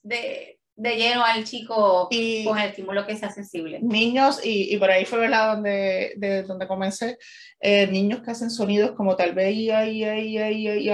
[0.04, 2.10] de de lleno al chico
[2.44, 3.80] con el estímulo que sea sensible.
[3.82, 5.54] Niños, y, y por ahí fue ¿verdad?
[5.56, 7.18] Donde, de, donde comencé,
[7.62, 10.90] eh, niños que hacen sonidos como tal vez y, y, y, y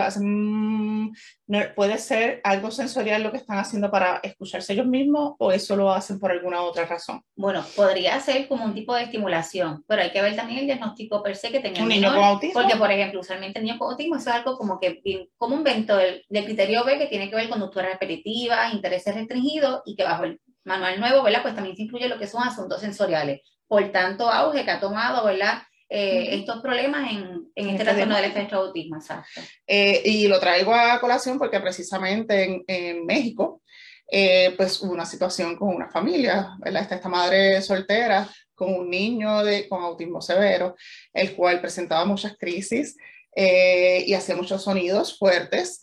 [1.76, 5.92] puede ser algo sensorial lo que están haciendo para escucharse ellos mismos o eso lo
[5.92, 7.22] hacen por alguna otra razón.
[7.36, 11.24] Bueno, podría ser como un tipo de estimulación, pero hay que ver también el diagnóstico
[11.24, 12.62] per se que tenga un niño con autismo.
[12.62, 15.02] Porque, por ejemplo, usualmente el niño con autismo es algo como que
[15.38, 19.14] como un vento del, del criterio B que tiene que ver con conducturas repetitivas, intereses
[19.14, 21.42] restringidos y que bajo el manual nuevo, ¿verdad?
[21.42, 23.42] Pues también se incluye lo que son asuntos sensoriales.
[23.68, 25.64] Por tanto, auge que ha tomado, ¿verdad?
[25.90, 29.42] Eh, estos problemas en, en este, este trastorno del espectro autismo, exacto.
[29.68, 33.62] Eh, y lo traigo a colación porque precisamente en, en México,
[34.10, 36.84] eh, pues hubo una situación con una familia, ¿verdad?
[36.84, 40.76] Está esta madre soltera con un niño de, con autismo severo,
[41.14, 42.96] el cual presentaba muchas crisis
[43.34, 45.80] y hacía muchos sonidos fuertes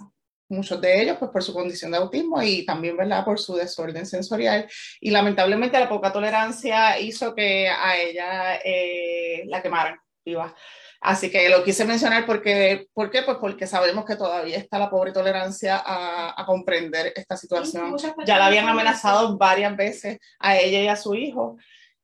[0.49, 4.07] muchos de ellos pues por su condición de autismo y también, ¿verdad?, por su desorden
[4.07, 4.69] sensorial.
[5.01, 10.55] Y lamentablemente la poca tolerancia hizo que a ella eh, la quemaran viva.
[11.01, 13.23] Así que lo quise mencionar porque, ¿por qué?
[13.23, 17.97] Pues porque sabemos que todavía está la pobre tolerancia a, comprender esta situación.
[18.25, 21.57] ya la habían amenazado varias veces a ella y a su hijo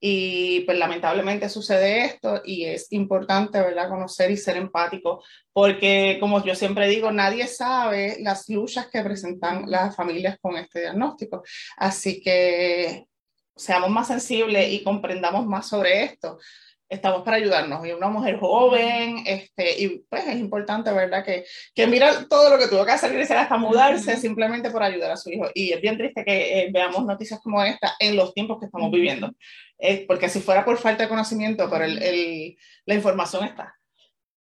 [0.06, 6.44] y pues lamentablemente sucede esto y es importante, ¿verdad?, conocer y ser empático, porque como
[6.44, 11.42] yo siempre digo, nadie sabe las luchas que presentan las familias con este diagnóstico.
[11.78, 13.06] Así que
[13.56, 16.38] seamos más sensibles y comprendamos más sobre esto
[16.94, 17.86] estamos para ayudarnos.
[17.86, 21.24] Y una mujer joven, este, y pues es importante, ¿verdad?
[21.24, 25.12] Que, que mira todo lo que tuvo que hacer y hasta mudarse simplemente por ayudar
[25.12, 25.46] a su hijo.
[25.54, 28.90] Y es bien triste que eh, veamos noticias como esta en los tiempos que estamos
[28.90, 29.32] viviendo.
[30.06, 33.74] porque si fuera por falta de conocimiento, pero el, el, la información está.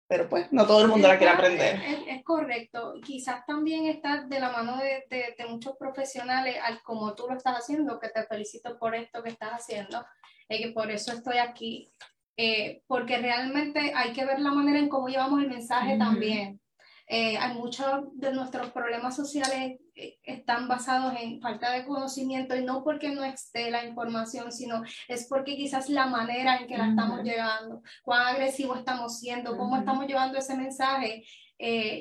[0.06, 1.80] Pero pues no todo el mundo la quiere aprender.
[2.08, 2.94] Es, correcto.
[3.04, 7.36] Quizás también está de la mano de, de, de, muchos profesionales, al como tú lo
[7.36, 10.04] estás haciendo, que te felicito por esto que estás haciendo,
[10.48, 11.90] y que por eso estoy aquí
[12.36, 16.60] eh, porque realmente hay que ver la manera en cómo llevamos el mensaje también.
[17.06, 22.64] Eh, hay muchos de nuestros problemas sociales eh, están basados en falta de conocimiento y
[22.64, 26.88] no porque no esté la información, sino es porque quizás la manera en que la
[26.88, 31.24] estamos llevando, cuán agresivo estamos siendo, cómo estamos llevando ese mensaje.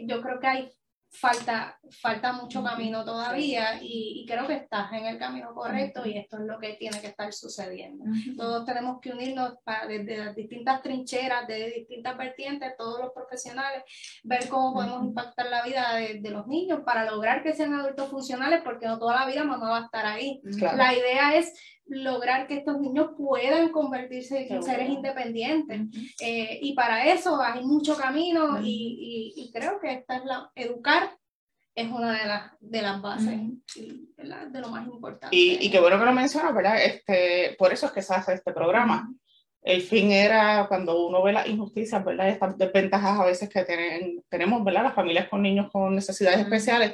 [0.05, 0.71] yo creo que hay
[1.13, 6.37] falta, falta mucho camino todavía y, creo que estás en el camino correcto y esto
[6.37, 8.05] es lo que tiene que estar sucediendo.
[8.35, 13.83] Todos tenemos que unirnos para, desde las distintas trincheras, desde distintas vertientes, todos los profesionales,
[14.23, 18.61] ver cómo podemos impactar la vida de, los niños para lograr que sean adultos funcionales,
[18.63, 20.41] porque no toda la vida mamá va a estar ahí.
[20.43, 21.53] La idea es
[21.85, 25.81] lograr que estos niños puedan convertirse en seres independientes.
[26.21, 31.17] Eh, y para eso hay mucho camino y, y, creo que esta es la, educar
[31.75, 33.39] es una de las, de las bases,
[33.75, 35.35] de lo más importante.
[35.35, 36.83] Y, y qué bueno que lo mencionas, ¿verdad?
[36.83, 39.11] Este, por eso es que se hace este programa.
[39.61, 42.29] El fin era cuando uno ve las injusticias, ¿verdad?
[42.29, 44.83] Estas desventajas a veces que tienen, tenemos, ¿verdad?
[44.83, 46.93] Las familias con niños con necesidades especiales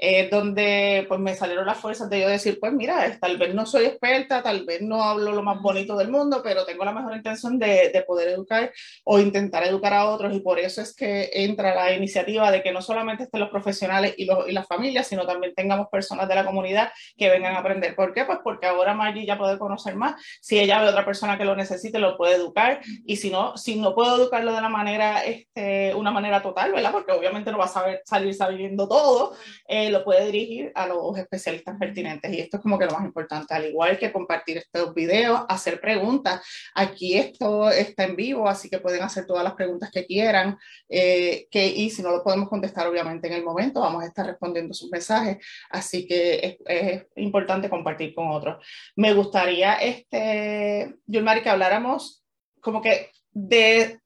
[0.00, 3.66] eh, donde pues me salieron las fuerzas de yo decir, pues mira, tal vez no
[3.66, 7.14] soy experta, tal vez no hablo lo más bonito del mundo, pero tengo la mejor
[7.14, 8.72] intención de, de poder educar
[9.04, 12.72] o intentar educar a otros y por eso es que entra la iniciativa de que
[12.72, 16.34] no solamente estén los profesionales y, los, y las familias, sino también tengamos personas de
[16.34, 17.94] la comunidad que vengan a aprender.
[17.94, 18.24] ¿Por qué?
[18.24, 21.54] Pues porque ahora Maggie ya puede conocer más, si ella ve otra persona que lo
[21.54, 25.94] necesite, lo puede educar y si no, si no puedo educarlo de la manera, este,
[25.94, 26.92] una manera total, ¿verdad?
[26.92, 29.34] Porque obviamente no va a saber, salir sabiendo todo.
[29.68, 32.32] Eh, lo puede dirigir a los especialistas pertinentes.
[32.32, 35.80] Y esto es como que lo más importante, al igual que compartir estos videos, hacer
[35.80, 36.40] preguntas.
[36.74, 40.58] Aquí esto está en vivo, así que pueden hacer todas las preguntas que quieran.
[40.88, 44.26] Eh, que, y si no lo podemos contestar, obviamente, en el momento, vamos a estar
[44.26, 45.38] respondiendo sus mensajes.
[45.70, 48.64] Así que es, importante compartir con otros.
[48.96, 52.24] Me gustaría, este, Yulmari, que habláramos
[52.60, 54.00] como que de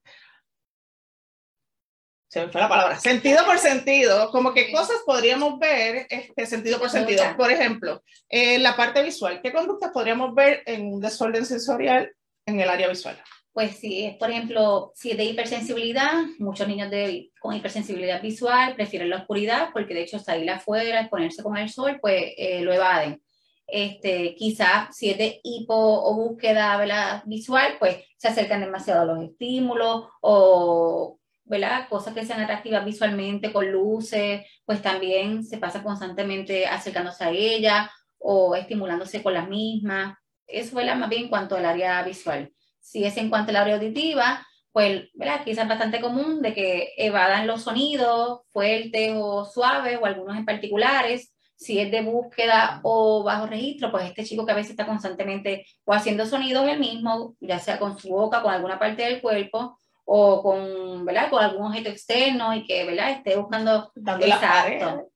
[2.35, 6.79] se me fue la palabra, sentido por sentido, como que cosas podríamos ver este, sentido
[6.79, 7.23] por sentido.
[7.37, 12.11] Por ejemplo, en la parte visual, ¿qué conductas podríamos ver en un desorden sensorial
[12.45, 13.17] en el área visual?
[13.53, 19.11] Pues sí, por ejemplo, si es de hipersensibilidad, muchos niños de, con hipersensibilidad visual prefieren
[19.11, 23.21] la oscuridad porque de hecho salir afuera, exponerse con el sol, pues eh, lo evaden.
[23.65, 29.23] Este, quizás si es de hipo o búsqueda visual, pues se acercan demasiado a los
[29.23, 31.87] estímulos o ¿verdad?
[31.89, 37.91] Cosas que sean atractivas visualmente, con luces, pues también se pasa constantemente acercándose a ella
[38.17, 40.17] o estimulándose con las mismas.
[40.47, 42.51] Eso, es Más bien en cuanto al área visual.
[42.79, 45.43] Si es en cuanto al área auditiva, pues, ¿verdad?
[45.45, 50.45] Quizás es bastante común de que evadan los sonidos fuertes o suaves o algunos en
[50.45, 51.33] particulares.
[51.55, 55.65] Si es de búsqueda o bajo registro, pues este chico que a veces está constantemente
[55.85, 59.77] o haciendo sonidos él mismo, ya sea con su boca, con alguna parte del cuerpo,
[60.05, 61.29] o con, ¿verdad?
[61.31, 63.11] con algún objeto externo y que ¿verdad?
[63.11, 63.91] esté buscando
[64.21, 65.09] exacto,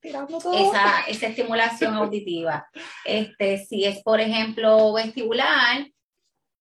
[0.53, 2.67] esa, esa estimulación auditiva.
[3.05, 5.87] Este, si es, por ejemplo, vestibular,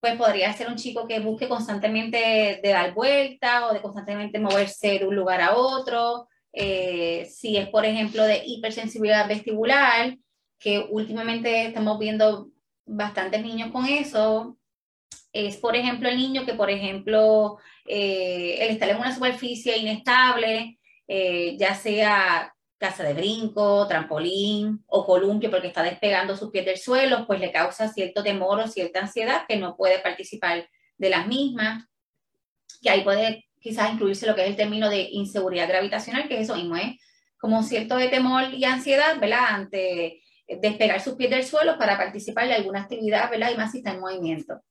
[0.01, 4.99] pues podría ser un chico que busque constantemente de dar vuelta o de constantemente moverse
[4.99, 6.29] de un lugar a otro.
[6.53, 10.17] Eh, si es, por ejemplo, de hipersensibilidad vestibular,
[10.59, 12.51] que últimamente estamos viendo
[12.85, 14.57] bastantes niños con eso,
[15.33, 20.79] es, por ejemplo, el niño que, por ejemplo, eh, el estar en una superficie inestable,
[21.07, 26.79] eh, ya sea casa de brinco, trampolín o columpio porque está despegando sus pies del
[26.79, 31.27] suelo, pues le causa cierto temor o cierta ansiedad que no puede participar de las
[31.27, 31.85] mismas,
[32.81, 36.55] que ahí puede quizás incluirse lo que es el término de inseguridad gravitacional, que eso
[36.55, 36.97] mismo es
[37.39, 39.47] como cierto temor y ansiedad, ¿verdad?
[39.49, 43.51] Ante despegar sus pies del suelo para participar de alguna actividad, ¿verdad?
[43.53, 44.63] Y más si está en movimiento.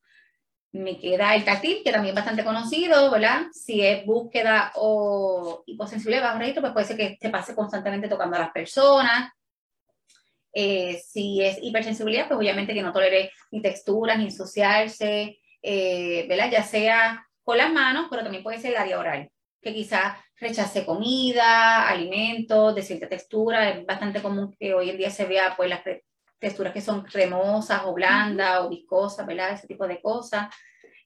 [0.72, 3.44] Me queda el táctil, que también es bastante conocido, ¿verdad?
[3.52, 8.36] Si es búsqueda o hiposensible bajo registro, pues puede ser que se pase constantemente tocando
[8.36, 9.32] a las personas.
[10.54, 16.50] Eh, si es hipersensibilidad, pues obviamente que no tolere ni texturas, ni ensuciarse, eh, ¿verdad?
[16.52, 19.30] Ya sea con las manos, pero también puede ser el área oral,
[19.62, 23.70] que quizás rechace comida, alimentos de cierta textura.
[23.70, 25.82] Es bastante común que hoy en día se vea pues las
[26.40, 29.52] texturas que son cremosas o blandas o viscosas, ¿verdad?
[29.52, 30.54] Ese tipo de cosas.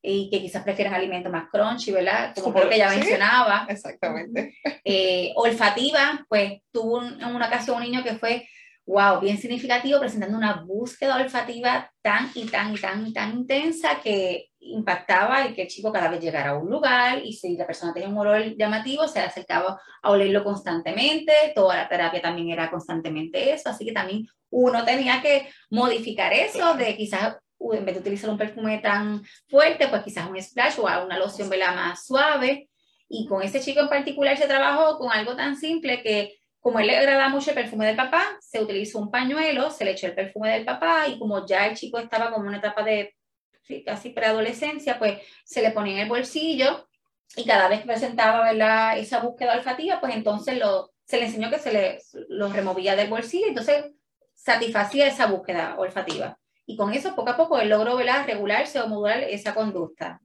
[0.03, 2.33] Y que quizás prefieren alimentos más crunchy, ¿verdad?
[2.35, 3.67] Como creo que ya mencionaba.
[3.69, 4.55] Exactamente.
[4.83, 8.47] Eh, olfativa, pues tuvo en una ocasión un niño que fue
[8.85, 13.99] wow, bien significativo, presentando una búsqueda olfativa tan y tan y tan y tan intensa
[14.01, 17.65] que impactaba y que el chico cada vez llegara a un lugar y si la
[17.65, 22.69] persona tenía un olor llamativo, se acercaba a olerlo constantemente, toda la terapia también era
[22.69, 27.37] constantemente eso, así que también uno tenía que modificar eso de quizás
[27.73, 31.49] en vez de utilizar un perfume tan fuerte, pues quizás un splash o una loción
[31.49, 32.69] vela más suave.
[33.07, 36.87] Y con ese chico en particular se trabajó con algo tan simple que como él
[36.87, 40.13] le agrada mucho el perfume del papá, se utilizó un pañuelo, se le echó el
[40.13, 43.15] perfume del papá y como ya el chico estaba como en una etapa de
[43.85, 46.87] casi preadolescencia, pues se le ponía en el bolsillo
[47.35, 48.97] y cada vez que presentaba ¿verdad?
[48.99, 53.09] esa búsqueda olfativa, pues entonces lo, se le enseñó que se le lo removía del
[53.09, 53.85] bolsillo, entonces
[54.35, 56.37] satisfacía esa búsqueda olfativa.
[56.67, 58.25] Y con eso, poco a poco, él logró ¿verdad?
[58.27, 60.21] regularse o modular esa conducta.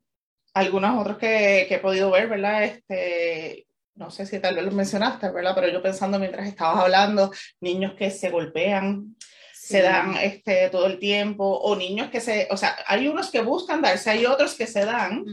[0.53, 2.65] Algunos otros que, que he podido ver, ¿verdad?
[2.65, 3.66] Este,
[3.97, 5.55] no sé si tal vez lo mencionaste, ¿verdad?
[5.55, 9.17] Pero yo pensando mientras estabas hablando, niños que se golpean,
[9.53, 13.41] se dan este, todo el tiempo, o niños que se, o sea, hay unos que
[13.41, 15.25] buscan darse, hay otros que se dan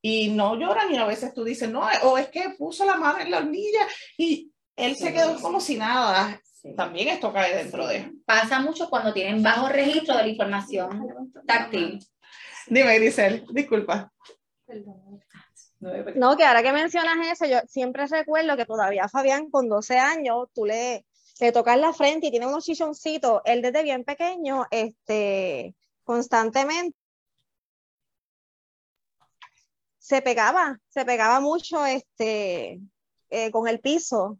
[0.00, 3.18] y no lloran y a veces tú dices, no, o es que puso la mano
[3.18, 6.40] en la hornilla y él se quedó como si nada.
[6.76, 8.12] También esto cae dentro de...
[8.24, 11.98] Pasa mucho cuando tienen bajo registro de la información táctil.
[12.68, 14.12] Dime, Grisel, disculpa.
[14.64, 15.01] Perdón.
[16.14, 20.46] No, que ahora que mencionas eso, yo siempre recuerdo que todavía Fabián con 12 años,
[20.54, 21.04] tú le,
[21.40, 25.74] le tocas la frente y tiene unos chichoncitos, él desde bien pequeño, este,
[26.04, 26.96] constantemente
[29.98, 32.80] se pegaba, se pegaba mucho este,
[33.30, 34.38] eh, con el piso,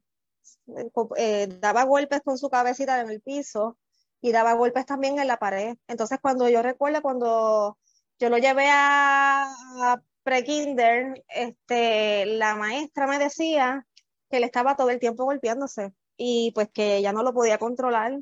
[1.16, 3.78] eh, daba golpes con su cabecita en el piso
[4.20, 5.76] y daba golpes también en la pared.
[5.88, 7.78] Entonces, cuando yo recuerdo cuando
[8.18, 13.86] yo lo llevé a pre-kinder, este, la maestra me decía
[14.30, 18.20] que él estaba todo el tiempo golpeándose y pues que ella no lo podía controlar.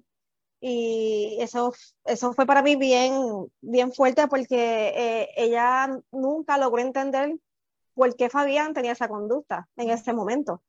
[0.62, 1.72] Y eso,
[2.04, 3.12] eso fue para mí bien,
[3.60, 7.34] bien fuerte porque eh, ella nunca logró entender
[7.94, 10.62] por qué Fabián tenía esa conducta en ese momento.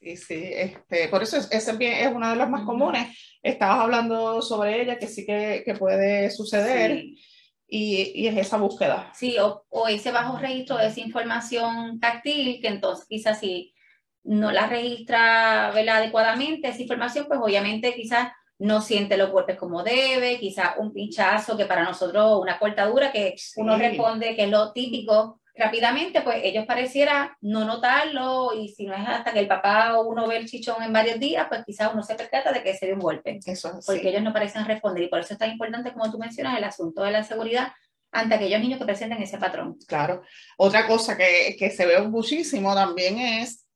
[0.00, 3.18] Sí, sí, este, por eso es, es, es una de las más comunes.
[3.42, 7.00] Estabas hablando sobre ella, que sí que, que puede suceder.
[7.00, 7.18] Sí
[7.68, 9.12] y, y, es esa búsqueda.
[9.14, 13.74] Sí, o, o, ese bajo registro de esa información táctil, que entonces quizás si
[14.24, 20.38] no la registra adecuadamente, esa información, pues obviamente quizás no siente los golpes como debe,
[20.38, 25.40] quizás un pinchazo que para nosotros una cortadura que uno responde que es lo típico
[25.58, 30.08] rápidamente, pues ellos pareciera no notarlo y si no es hasta que el papá o
[30.08, 32.86] uno ve el chichón en varios días, pues quizás uno se percata de que se
[32.86, 33.40] dio un golpe.
[33.44, 36.56] Eso, porque ellos no parecen responder y por eso es tan importante, como tú mencionas,
[36.56, 37.72] el asunto de la seguridad
[38.10, 39.76] ante aquellos niños que presenten ese patrón.
[39.86, 40.22] Claro.
[40.56, 43.68] Otra cosa que, que se ve muchísimo también es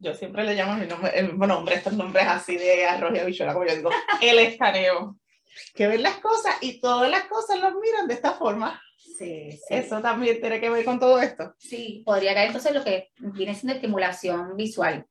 [0.00, 3.18] yo siempre le llamo mi nombre, el mismo nombre, estos nombres así de arroz y
[3.18, 3.90] habichuela, como yo digo,
[4.22, 5.16] el escaneo.
[5.74, 8.80] Que ven las cosas y todas las cosas las miran de esta forma.
[9.18, 11.54] Sí, Eso también tiene que ver con todo esto.
[11.58, 15.06] Sí, podría caer entonces lo que viene siendo estimulación visual,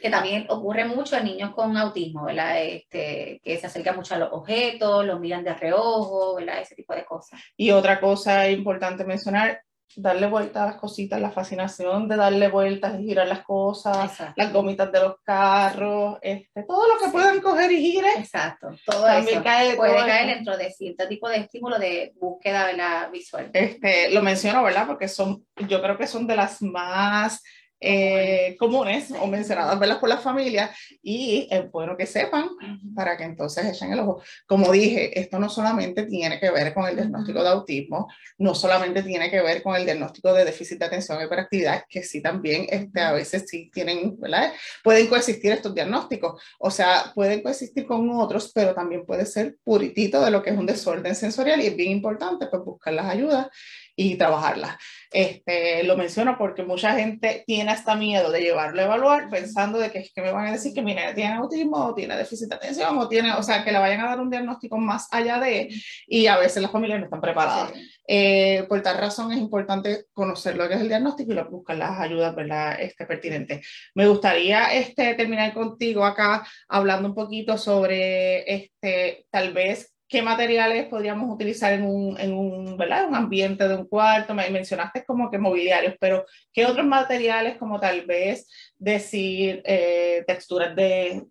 [0.00, 2.62] que también ocurre mucho en niños con autismo, ¿verdad?
[2.62, 6.60] Este, que se acercan mucho a los objetos, los miran de reojo, ¿verdad?
[6.60, 7.40] Ese tipo de cosas.
[7.56, 9.62] Y otra cosa importante mencionar,
[9.96, 14.52] darle vueltas a las cositas, la fascinación de darle vueltas y girar las cosas, las
[14.52, 18.08] gomitas de los carros, este, todo lo que puedan coger y gire.
[18.18, 23.50] Exacto, todo eso cae, puede caer dentro de cierto tipo de estímulo de búsqueda visual.
[23.52, 24.86] Este, lo menciono, ¿verdad?
[24.86, 27.42] Porque son, yo creo que son de las más
[27.82, 29.98] eh, comunes o mencionadas ¿verdad?
[29.98, 30.70] por las familias
[31.02, 32.48] y es bueno que sepan
[32.94, 34.22] para que entonces echen el ojo.
[34.46, 38.08] Como dije, esto no solamente tiene que ver con el diagnóstico de autismo,
[38.38, 42.02] no solamente tiene que ver con el diagnóstico de déficit de atención y hiperactividad, que
[42.02, 44.52] sí también este, a veces sí tienen, ¿verdad?
[44.84, 50.24] Pueden coexistir estos diagnósticos, o sea, pueden coexistir con otros, pero también puede ser puritito
[50.24, 53.48] de lo que es un desorden sensorial y es bien importante pues buscar las ayudas
[53.94, 54.76] y trabajarlas.
[55.10, 59.90] Este, lo menciono porque mucha gente tiene hasta miedo de llevarlo a evaluar pensando de
[59.90, 62.48] que, es que me van a decir que mi nena tiene autismo o tiene déficit
[62.48, 65.38] de atención o tiene, o sea, que le vayan a dar un diagnóstico más allá
[65.38, 65.68] de,
[66.06, 67.72] y a veces las familias no están preparadas.
[68.08, 72.00] Eh, por tal razón es importante conocer lo que es el diagnóstico y buscar las
[72.00, 72.80] ayudas ¿verdad?
[72.80, 73.66] Este, pertinentes.
[73.94, 80.88] Me gustaría este, terminar contigo acá hablando un poquito sobre este, tal vez qué materiales
[80.88, 83.08] podríamos utilizar en un, en un, ¿verdad?
[83.08, 84.34] un ambiente de un cuarto.
[84.34, 88.46] Me mencionaste como que mobiliarios, pero ¿qué otros materiales como tal vez
[88.76, 91.24] decir eh, texturas de,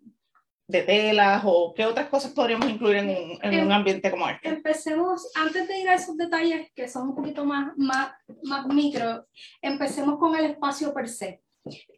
[0.66, 4.28] de telas o qué otras cosas podríamos incluir en un, en un em, ambiente como
[4.28, 4.48] este?
[4.48, 8.10] Empecemos, antes de ir a esos detalles que son un poquito más, más,
[8.42, 9.24] más micro,
[9.62, 11.40] empecemos con el espacio per se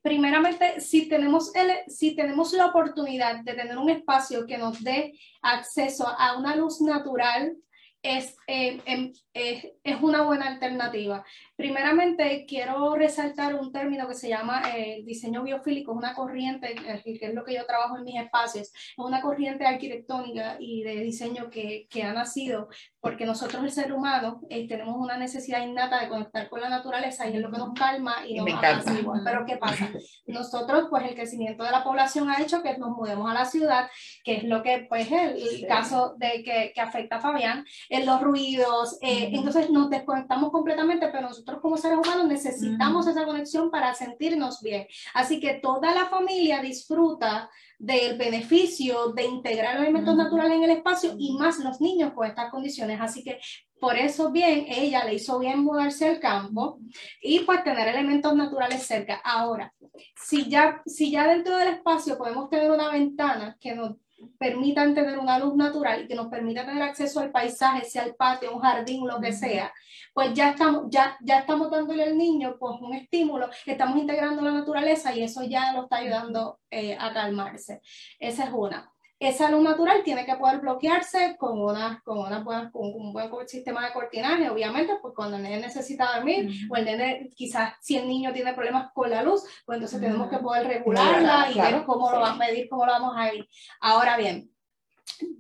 [0.03, 5.13] primeramente, si tenemos, el, si tenemos la oportunidad de tener un espacio que nos dé
[5.43, 7.57] acceso a una luz natural,
[8.03, 11.25] es, eh, em, es una buena alternativa.
[11.57, 17.19] Primeramente, quiero resaltar un término que se llama eh, diseño biofílico, es una corriente, que
[17.21, 21.51] es lo que yo trabajo en mis espacios, es una corriente arquitectónica y de diseño
[21.51, 22.69] que, que ha nacido
[23.05, 27.37] porque nosotros, el ser humano, tenemos una necesidad innata de conectar con la naturaleza y
[27.37, 29.21] es lo que nos calma y nos apacigua.
[29.23, 29.91] Pero ¿qué pasa?
[30.27, 33.91] Nosotros, pues el crecimiento de la población ha hecho que nos mudemos a la ciudad,
[34.25, 38.07] que es lo que, pues, el, el caso de que, que afecta a Fabián, en
[38.07, 43.71] los ruidos, eh, entonces nos desconectamos completamente, pero nosotros como seres humanos necesitamos esa conexión
[43.71, 44.87] para sentirnos bien.
[45.13, 51.15] Así que toda la familia disfruta del beneficio de integrar elementos naturales en el espacio
[51.19, 52.99] y más los niños con estas condiciones.
[52.99, 53.39] Así que
[53.79, 56.79] por eso bien, ella le hizo bien mudarse al campo
[57.21, 59.21] y pues tener elementos naturales cerca.
[59.23, 59.75] Ahora,
[60.17, 63.97] si ya, si ya dentro del espacio podemos tener una ventana que nos
[64.39, 68.15] permitan tener una luz natural y que nos permita tener acceso al paisaje, sea el
[68.15, 69.73] patio, un jardín, lo que sea,
[70.13, 74.53] pues ya estamos, ya, ya estamos dándole al niño pues, un estímulo, estamos integrando la
[74.53, 77.81] naturaleza y eso ya lo está ayudando eh, a calmarse.
[78.19, 82.93] Esa es una esa luz natural tiene que poder bloquearse con, una, con, una con
[82.95, 87.31] un buen sistema de cortinaje, obviamente, pues cuando el nene necesita dormir, o el nene,
[87.35, 91.51] quizás si el niño tiene problemas con la luz, pues entonces tenemos que poder regularla
[91.51, 93.49] y ver cómo lo vamos a medir, cómo lo vamos a ir.
[93.81, 94.51] Ahora bien,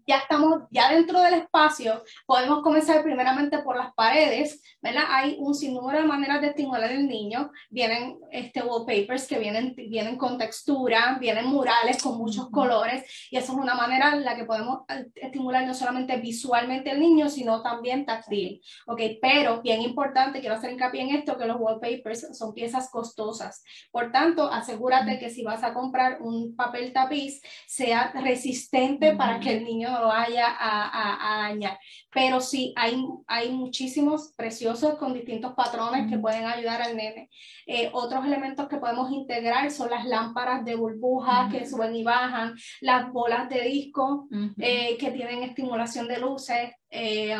[0.06, 5.04] ya estamos ya dentro del espacio, podemos comenzar primeramente por las paredes, ¿verdad?
[5.08, 10.16] Hay un sinnúmero de maneras de estimular al niño, vienen este wallpapers que vienen, vienen
[10.16, 14.44] con textura, vienen murales con muchos colores, y eso es una manera en la que
[14.44, 19.00] podemos eh, estimular no solamente visualmente al niño, sino también táctil, ¿ok?
[19.20, 24.12] Pero, bien importante, quiero hacer hincapié en esto, que los wallpapers son piezas costosas, por
[24.12, 29.64] tanto, asegúrate que si vas a comprar un papel tapiz, sea resistente para que el
[29.64, 31.78] niño lo vaya a, dañar.
[32.10, 37.30] Pero sí, hay, hay muchísimos preciosos con distintos patrones que pueden ayudar al nene.
[37.66, 42.54] Eh, otros elementos que podemos integrar son las lámparas de burbujas que suben y bajan,
[42.80, 44.28] las bolas de disco
[44.58, 46.72] eh, que tienen estimulación de luces.
[46.90, 47.36] Eh,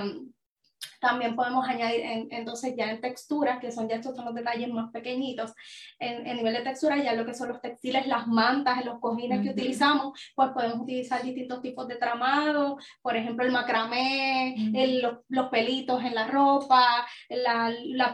[1.00, 4.90] también podemos añadir entonces ya en texturas, que son ya estos son los detalles más
[4.90, 5.52] pequeñitos,
[5.98, 9.42] en, en, nivel de textura ya lo que son los textiles, las mantas, los cojines
[9.42, 14.54] que utilizamos, pues podemos utilizar distintos tipos de tramado, por ejemplo el macramé,
[15.02, 17.72] los, los, pelitos en la ropa, la,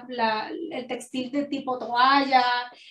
[0.09, 2.45] la, el textil de tipo toalla,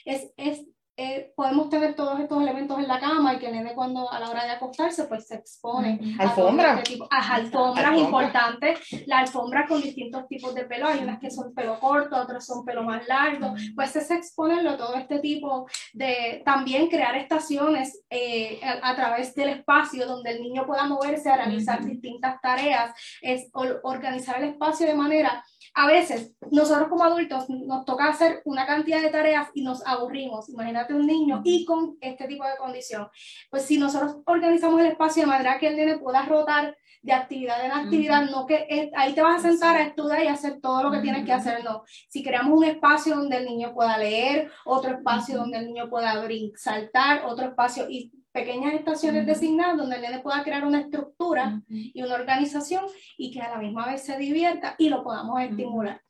[0.05, 0.65] es, es
[1.01, 4.19] eh, podemos tener todos estos elementos en la cama y que el nene cuando a
[4.19, 9.65] la hora de acostarse pues se expone a alfombras este a alfombras importantes la alfombra
[9.65, 13.07] con distintos tipos de pelo hay unas que son pelo corto otras son pelo más
[13.07, 19.49] largo pues se expone todo este tipo de también crear estaciones eh, a, través del
[19.49, 22.91] espacio donde el niño pueda moverse a realizar distintas tareas
[23.21, 28.65] es organizar el espacio de manera a veces nosotros como adultos nos toca hacer una
[28.65, 30.49] cantidad de tareas y nos aburrimos.
[30.49, 33.07] Imagínate un niño y con este tipo de condición.
[33.49, 37.65] Pues si nosotros organizamos el espacio de manera que el nene pueda rotar de actividad
[37.65, 40.91] en actividad, no que ahí te vas a sentar a estudiar y hacer todo lo
[40.91, 41.83] que tienes que hacer, no.
[42.09, 46.21] Si creamos un espacio donde el niño pueda leer, otro espacio donde el niño pueda
[46.23, 51.61] brincar, saltar, otro espacio y pequeñas estaciones designadas donde el nene pueda crear una estructura
[51.67, 52.85] y una organización
[53.17, 56.01] y que a la misma vez se divierta y lo podamos estimular.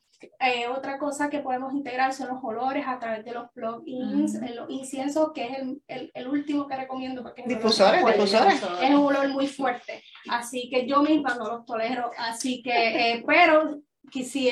[0.41, 4.53] Eh, otra cosa que podemos integrar son los olores a través de los plugins, eh,
[4.53, 5.57] los inciensos, que es
[5.87, 7.23] el, el, último que recomiendo.
[7.23, 8.61] Porque difusores, difusores.
[8.81, 13.23] Es un olor muy fuerte, así que yo misma no los tolero, así que, eh,
[13.25, 13.79] pero
[14.11, 14.51] que si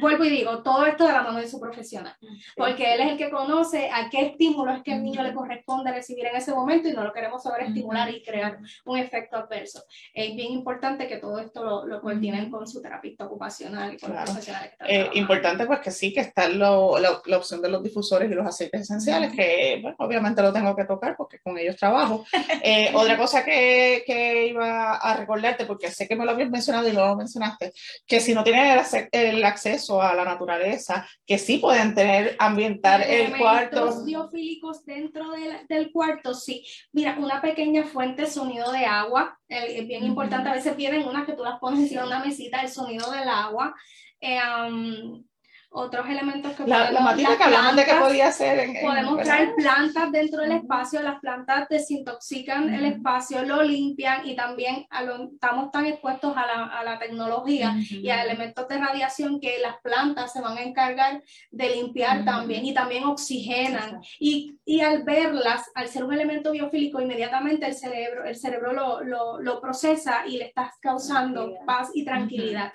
[0.00, 2.16] vuelvo y digo, todo esto de la mano de su profesional,
[2.56, 5.92] porque él es el que conoce a qué estímulo es que el niño le corresponde
[5.92, 9.84] recibir en ese momento y no lo queremos sobreestimular y crear un efecto adverso.
[10.14, 14.12] Es bien importante que todo esto lo, lo coordinen con su terapista ocupacional y con
[14.12, 17.68] los profesionales que eh, Importante pues que sí, que está lo, la, la, opción de
[17.68, 21.58] los difusores y los aceites esenciales, que bueno, obviamente lo tengo que tocar porque con
[21.58, 22.24] ellos trabajo.
[22.62, 26.88] Eh, otra cosa que, que, iba a recordarte, porque sé que me lo habías mencionado
[26.88, 27.72] y lo mencionaste,
[28.06, 28.80] que si no tienen
[29.12, 34.04] el, acceso a la naturaleza, que sí pueden tener, ambientar el cuarto.
[34.04, 36.64] biofílicos dentro del, del cuarto, sí.
[36.92, 41.06] Mira, una pequeña fuente de sonido de agua, eh, es bien importante, a veces vienen
[41.06, 43.74] unas que tú las pones encima de una mesita, el sonido del agua.
[44.20, 45.24] Eh, um,
[45.70, 49.54] otros elementos que la, podemos, la que hablamos de que podía ser en, podemos traer
[49.54, 55.24] plantas dentro del espacio las plantas desintoxican el espacio lo limpian y también a lo,
[55.24, 59.76] estamos tan expuestos a la, a la tecnología y a elementos de radiación que las
[59.82, 64.00] plantas se van a encargar de limpiar también y también oxigenan.
[64.18, 69.02] Y, y, al verlas al ser un elemento biofílico inmediatamente el cerebro el cerebro lo,
[69.02, 72.72] lo, lo procesa y le estás causando paz y tranquilidad.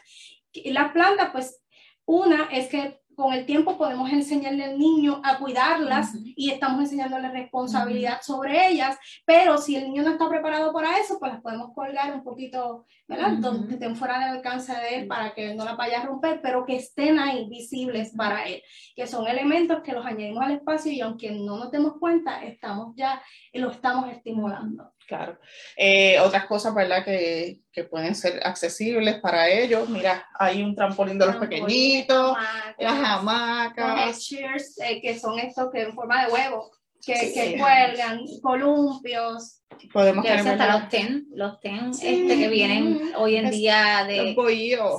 [0.52, 1.63] Y las plantas pues
[2.06, 7.30] una es que con el tiempo podemos enseñarle al niño a cuidarlas y estamos enseñándole
[7.30, 11.74] responsabilidad sobre ellas, pero si el niño no está preparado para eso, pues las podemos
[11.74, 13.34] colgar un poquito, ¿verdad?
[13.40, 16.66] Donde estén fuera del alcance de él para que no la vaya a romper, pero
[16.66, 18.62] que estén ahí visibles para él,
[18.96, 22.96] que son elementos que los añadimos al espacio y aunque no nos demos cuenta, estamos
[22.96, 23.22] ya,
[23.54, 24.93] lo estamos estimulando.
[25.08, 25.38] Claro.
[25.76, 27.04] Eh, otras cosas, ¿verdad?
[27.04, 29.90] Que, que, pueden ser accesibles para ellos.
[29.90, 32.38] Mira, hay un trampolín de los pequeñitos,
[32.78, 34.08] las hamacas.
[34.08, 34.32] Los
[34.80, 36.72] eh, que son estos que en forma de huevo,
[37.06, 39.60] que, que cuelgan, columpios.
[39.92, 44.36] Podemos tener hasta los ten, los ten este, que vienen hoy en día de,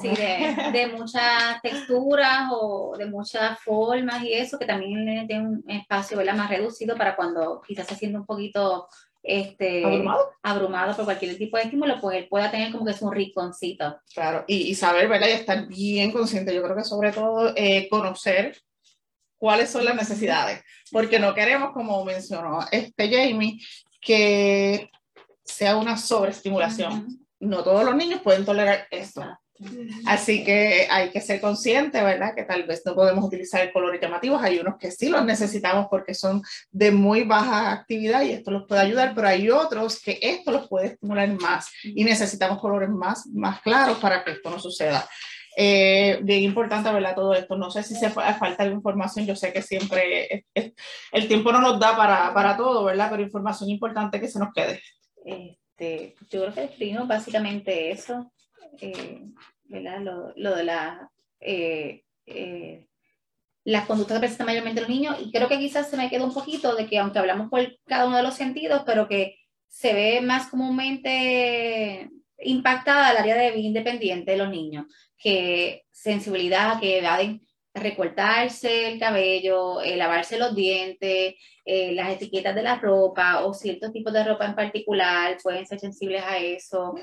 [0.02, 5.64] sí, de, de, muchas texturas o de muchas formas y eso, que también tiene un
[5.68, 6.34] espacio ¿verdad?
[6.34, 8.88] más reducido para cuando quizás se siente un poquito
[9.24, 10.30] este, ¿Abrumado?
[10.42, 13.98] abrumado por cualquier tipo de estímulo, pues él pueda tener como que es un rinconcito.
[14.14, 15.28] Claro, y, y, saber, ¿verdad?
[15.28, 18.56] Y estar bien consciente, yo creo que sobre todo eh, conocer
[19.38, 20.62] cuáles son las necesidades,
[20.92, 23.58] porque no queremos, como mencionó este Jamie,
[24.00, 24.90] que
[25.42, 27.26] sea una sobreestimulación.
[27.40, 29.22] No todos los niños pueden tolerar esto.
[30.06, 32.34] Así que hay que ser consciente, ¿verdad?
[32.34, 34.42] Que tal vez no podemos utilizar colores llamativos.
[34.42, 36.42] Hay unos que sí los necesitamos porque son
[36.72, 40.68] de muy baja actividad y esto los puede ayudar, pero hay otros que esto los
[40.68, 45.08] puede estimular más y necesitamos colores más, más claros para que esto no suceda.
[45.56, 47.14] Eh, bien importante, ¿verdad?
[47.14, 47.56] Todo esto.
[47.56, 49.24] No sé si se falta información.
[49.24, 50.46] Yo sé que siempre
[51.12, 53.08] el tiempo no nos da para, para todo, ¿verdad?
[53.10, 54.82] Pero información importante que se nos quede.
[55.24, 58.32] Este, yo creo que describimos básicamente eso.
[58.80, 59.26] Eh,
[59.68, 61.10] lo, lo, de la,
[61.40, 62.86] eh, eh,
[63.64, 66.34] las conductas que presentan mayormente los niños, y creo que quizás se me queda un
[66.34, 70.20] poquito de que aunque hablamos por cada uno de los sentidos, pero que se ve
[70.20, 77.46] más comúnmente impactada el área de vida independiente de los niños, que sensibilidad, que evaden
[77.74, 83.92] recortarse el cabello, eh, lavarse los dientes, eh, las etiquetas de la ropa o ciertos
[83.92, 86.94] tipos de ropa en particular pueden ser sensibles a eso.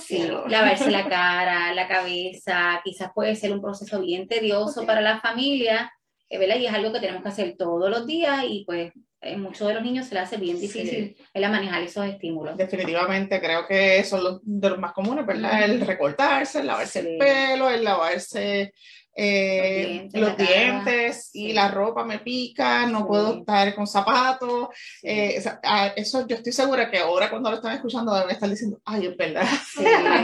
[0.00, 5.20] sí, lavarse la cara, la cabeza, quizás puede ser un proceso bien tedioso para la
[5.20, 5.92] familia,
[6.28, 6.56] eh, ¿verdad?
[6.56, 9.74] Y es algo que tenemos que hacer todos los días y pues en muchos de
[9.74, 12.56] los niños se le hace bien difícil el manejar esos estímulos.
[12.56, 15.64] Definitivamente, creo que son los de los más comunes, ¿verdad?
[15.64, 18.74] El recortarse, el lavarse el pelo, el lavarse
[19.14, 24.68] eh, los dientes, y la ropa me pica, no puedo estar con zapatos.
[25.02, 25.42] Eh,
[25.96, 29.16] eso yo estoy segura que ahora cuando lo están escuchando deben estar diciendo, ay, es
[29.16, 29.46] verdad.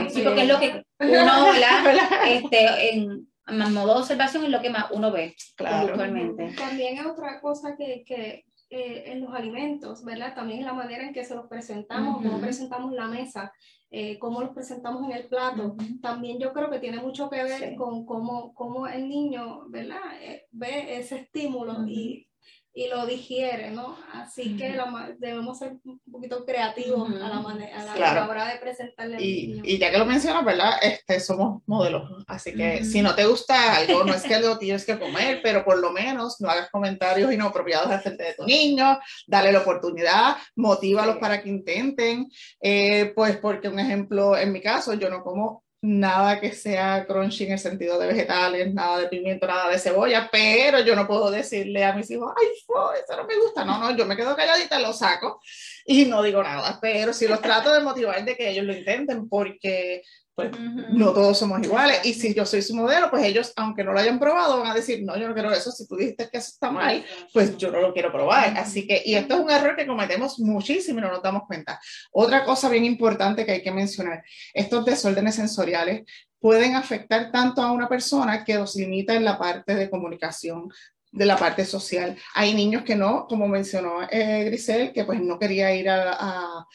[0.09, 1.53] Sí, porque es lo que uno,
[2.27, 3.27] este, en,
[3.73, 5.97] modo de observación es lo que más uno ve claro.
[5.97, 10.33] También es otra cosa que, que eh, en los alimentos, ¿verdad?
[10.33, 13.51] También la manera en que se los presentamos, cómo presentamos la mesa
[13.93, 17.75] eh, cómo los presentamos en el plato, también yo creo que tiene mucho que ver
[17.75, 19.99] con cómo, cómo, el niño, ¿verdad?
[20.21, 22.27] Eh, ve ese estímulo y
[22.73, 23.97] y lo digiere, ¿no?
[24.13, 24.77] Así que
[25.19, 29.47] debemos ser un poquito creativos a, la, manera, a la, hora de presentarle al y,
[29.47, 29.63] niño.
[29.65, 30.73] Y ya que lo mencionas, ¿verdad?
[30.81, 34.85] Este, somos modelos, así que si no te gusta algo, no es que lo tienes
[34.85, 39.51] que comer, pero por lo menos no hagas comentarios inapropiados frente de tu niño, dale
[39.51, 42.29] la oportunidad, motívalos para que intenten,
[42.61, 47.45] eh, pues porque un ejemplo, en mi caso, yo no como nada que sea crunchy
[47.45, 51.31] en el sentido de vegetales, nada de pimiento, nada de cebolla, pero yo no puedo
[51.31, 54.79] decirle a mis hijos, ay, eso no me gusta, no, no, yo me quedo calladita,
[54.79, 55.41] lo saco
[55.85, 59.27] y no digo nada, pero si los trato de motivar de que ellos lo intenten
[59.27, 60.03] porque
[60.49, 61.99] pues no todos somos iguales.
[62.03, 64.73] Y si yo soy su modelo, pues ellos, aunque no lo hayan probado, van a
[64.73, 65.71] decir, no, yo no quiero eso.
[65.71, 68.57] Si tú dijiste que eso está mal, pues yo no lo quiero probar.
[68.57, 71.79] Así que, y esto es un error que cometemos muchísimo y no nos damos cuenta.
[72.11, 74.23] Otra cosa bien importante que hay que mencionar,
[74.53, 76.03] estos desórdenes sensoriales
[76.39, 80.69] pueden afectar tanto a una persona que los limita en la parte de comunicación,
[81.11, 82.17] de la parte social.
[82.33, 86.67] Hay niños que no, como mencionó eh, Grisel, que pues no quería ir a, a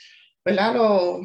[0.44, 0.74] ¿verdad?
[0.76, 1.20] Los,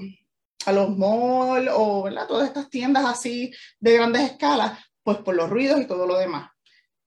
[0.68, 5.82] a los malls o todas estas tiendas así de grandes escalas, pues por los ruidos
[5.82, 6.51] y todo lo demás.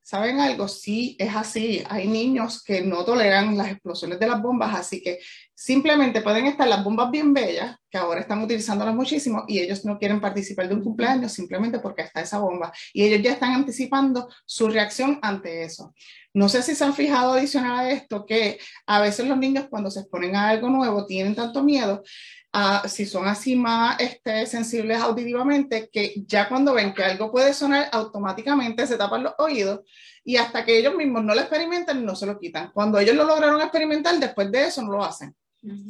[0.07, 0.69] ¿Saben algo?
[0.69, 1.83] Sí, es así.
[1.89, 5.19] Hay niños que no toleran las explosiones de las bombas, así que
[5.55, 9.99] simplemente pueden estar las bombas bien bellas, que ahora están utilizándolas muchísimo, y ellos no
[9.99, 12.71] quieren participar de un cumpleaños simplemente porque está esa bomba.
[12.93, 15.95] Y ellos ya están anticipando su reacción ante eso.
[16.35, 19.91] No sé si se han fijado adicional a esto que a veces los niños cuando
[19.91, 22.03] se exponen a algo nuevo tienen tanto miedo
[22.89, 27.89] si son así más este, sensibles auditivamente, que ya cuando ven que algo puede sonar,
[27.91, 29.81] automáticamente se tapan los oídos
[30.25, 32.71] y hasta que ellos mismos no lo experimenten, no se lo quitan.
[32.73, 35.35] Cuando ellos lo lograron experimentar, después de eso no lo hacen.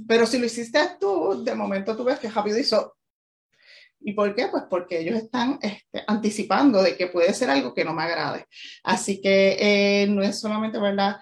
[0.06, 2.96] Pero si lo hiciste tú, de momento tú ves que rápido hizo.
[4.00, 4.48] ¿Y por qué?
[4.48, 8.46] Pues porque ellos están este, anticipando de que puede ser algo que no me agrade.
[8.82, 11.16] Así que eh, no es solamente, ¿verdad?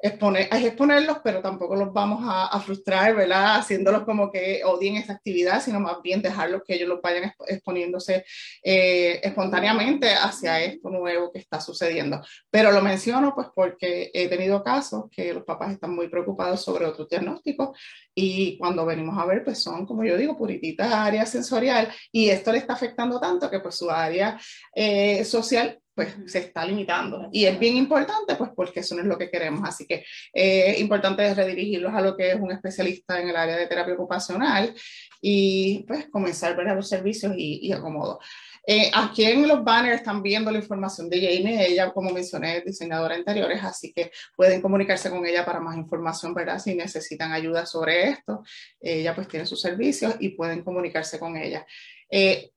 [0.00, 3.56] Exponer, exponerlos, pero tampoco los vamos a, a, frustrar, ¿verdad?
[3.56, 8.24] Haciéndolos como que odien esta actividad, sino más bien dejarlos que ellos los vayan exponiéndose
[8.62, 12.20] eh, espontáneamente hacia esto nuevo que está sucediendo.
[12.50, 16.84] Pero lo menciono pues porque he tenido casos que los papás están muy preocupados sobre
[16.84, 17.78] otros diagnósticos
[18.14, 22.52] y cuando venimos a ver pues son, como yo digo, purititas área sensorial y esto
[22.52, 24.38] le está afectando tanto que pues su área
[24.74, 27.28] eh, social pues se está limitando.
[27.32, 29.66] Y es bien importante, pues porque eso no es lo que queremos.
[29.66, 33.56] Así que es eh, importante redirigirlos a lo que es un especialista en el área
[33.56, 34.74] de terapia ocupacional
[35.22, 38.20] y pues comenzar a ver los servicios y, y acomodo.
[38.68, 42.64] Eh, aquí en los banners están viendo la información de Jamie, ella, como mencioné, es
[42.64, 46.58] diseñadora anteriores, así que pueden comunicarse con ella para más información, ¿verdad?
[46.58, 48.42] Si necesitan ayuda sobre esto,
[48.80, 51.64] ella pues tiene sus servicios y pueden comunicarse con ella.
[52.10, 52.50] Eh,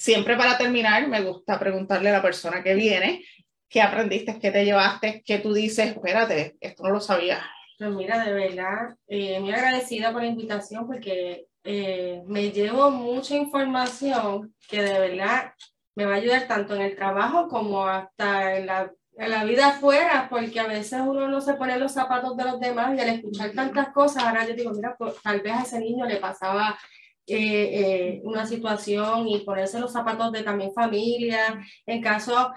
[0.00, 3.22] Siempre para terminar, me gusta preguntarle a la persona que viene,
[3.68, 7.44] ¿qué aprendiste, qué te llevaste, qué tú dices, espérate, esto no lo sabía?
[7.76, 13.36] Pues mira, de verdad, eh, muy agradecida por la invitación porque eh, me llevo mucha
[13.36, 15.52] información que de verdad
[15.94, 19.68] me va a ayudar tanto en el trabajo como hasta en la, en la vida
[19.68, 23.10] afuera, porque a veces uno no se pone los zapatos de los demás y al
[23.10, 26.78] escuchar tantas cosas, ahora yo digo, mira, pues, tal vez a ese niño le pasaba
[27.32, 31.60] eh, eh, una situación y ponerse los zapatos de también familia.
[31.86, 32.52] En caso,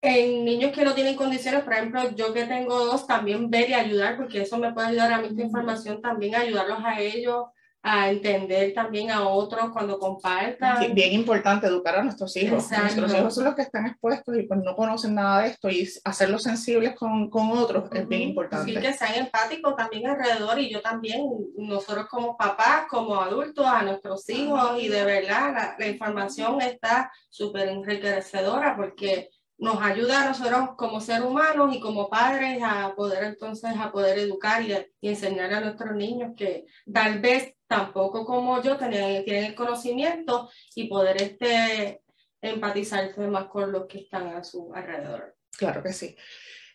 [0.00, 3.74] en niños que no tienen condiciones, por ejemplo, yo que tengo dos, también ver y
[3.74, 7.46] ayudar, porque eso me puede ayudar a mí esta información, también ayudarlos a ellos
[7.82, 10.94] a entender también a otros cuando compartan.
[10.94, 12.70] Bien importante educar a nuestros hijos.
[12.70, 15.88] Nuestros hijos son los que están expuestos y pues no conocen nada de esto y
[16.04, 18.72] hacerlos sensibles con, con otros es bien importante.
[18.72, 21.24] Sí, que sean empáticos también alrededor y yo también,
[21.56, 27.12] nosotros como papás, como adultos, a nuestros hijos y de verdad la, la información está
[27.30, 33.24] súper enriquecedora porque nos ayuda a nosotros como seres humanos y como padres a poder
[33.24, 38.60] entonces a poder educar y, y enseñar a nuestros niños que tal vez tampoco como
[38.62, 42.02] yo tienen, el conocimiento y poder este,
[42.40, 45.36] empatizarse más con los que están a su alrededor.
[45.56, 46.16] Claro que sí.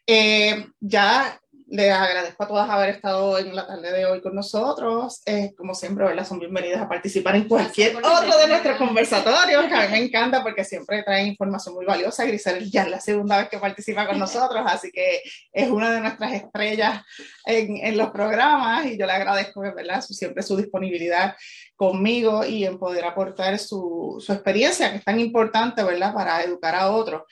[0.05, 1.39] Eh, ya
[1.73, 5.23] les agradezco a todas haber estado en la tarde de hoy con nosotros.
[5.25, 6.27] Eh, como siempre, ¿verdad?
[6.27, 10.43] son bienvenidas a participar en cualquier otro de nuestros conversatorios, que a mí me encanta
[10.43, 12.25] porque siempre traen información muy valiosa.
[12.25, 16.01] Grisel ya es la segunda vez que participa con nosotros, así que es una de
[16.01, 17.01] nuestras estrellas
[17.43, 20.03] en, en los programas y yo le agradezco ¿verdad?
[20.03, 21.35] Su, siempre su disponibilidad
[21.75, 26.13] conmigo y en poder aportar su, su experiencia, que es tan importante ¿verdad?
[26.13, 27.23] para educar a otros.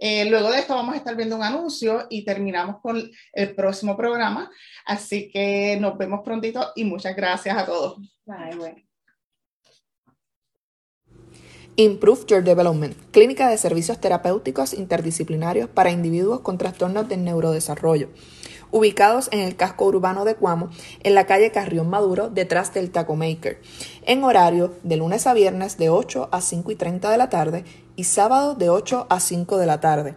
[0.00, 3.96] Eh, luego de esto vamos a estar viendo un anuncio y terminamos con el próximo
[3.96, 4.50] programa.
[4.86, 7.98] Así que nos vemos prontito y muchas gracias a todos.
[8.24, 8.86] Bye,
[11.80, 18.08] Improve Your Development, clínica de servicios terapéuticos interdisciplinarios para individuos con trastornos del neurodesarrollo,
[18.70, 20.70] ubicados en el casco urbano de Cuamo,
[21.02, 23.60] en la calle Carrión Maduro, detrás del Taco Maker,
[24.06, 27.64] en horario de lunes a viernes de 8 a 5 y 30 de la tarde
[27.96, 30.14] y sábado de 8 a 5 de la tarde.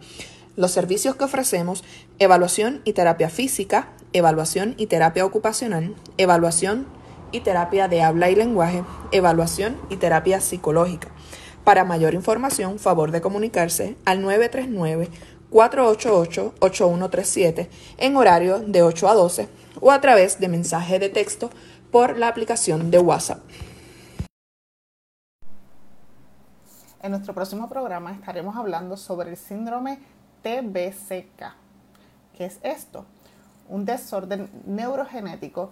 [0.56, 1.84] Los servicios que ofrecemos,
[2.20, 6.86] evaluación y terapia física, evaluación y terapia ocupacional, evaluación
[7.32, 11.08] y terapia de habla y lenguaje, evaluación y terapia psicológica.
[11.64, 14.22] Para mayor información, favor de comunicarse al
[15.52, 19.50] 939-488-8137 en horario de 8 a 12
[19.80, 21.50] o a través de mensaje de texto
[21.92, 23.40] por la aplicación de WhatsApp.
[27.04, 30.00] En nuestro próximo programa estaremos hablando sobre el síndrome
[30.44, 31.56] TBCK.
[32.38, 33.06] ¿Qué es esto?
[33.68, 35.72] Un desorden neurogenético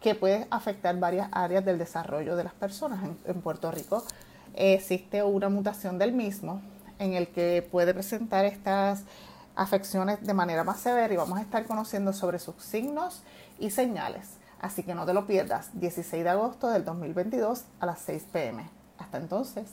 [0.00, 3.00] que puede afectar varias áreas del desarrollo de las personas.
[3.26, 4.02] En, Puerto Rico
[4.54, 6.62] existe una mutación del mismo
[6.98, 9.04] en el que puede presentar estas
[9.54, 13.22] afecciones de manera más severa y vamos a estar conociendo sobre sus signos
[13.58, 14.38] y señales.
[14.60, 18.70] Así que no te lo pierdas, 16 de agosto del 2022 a las 6 pm.
[18.98, 19.68] Hasta entonces.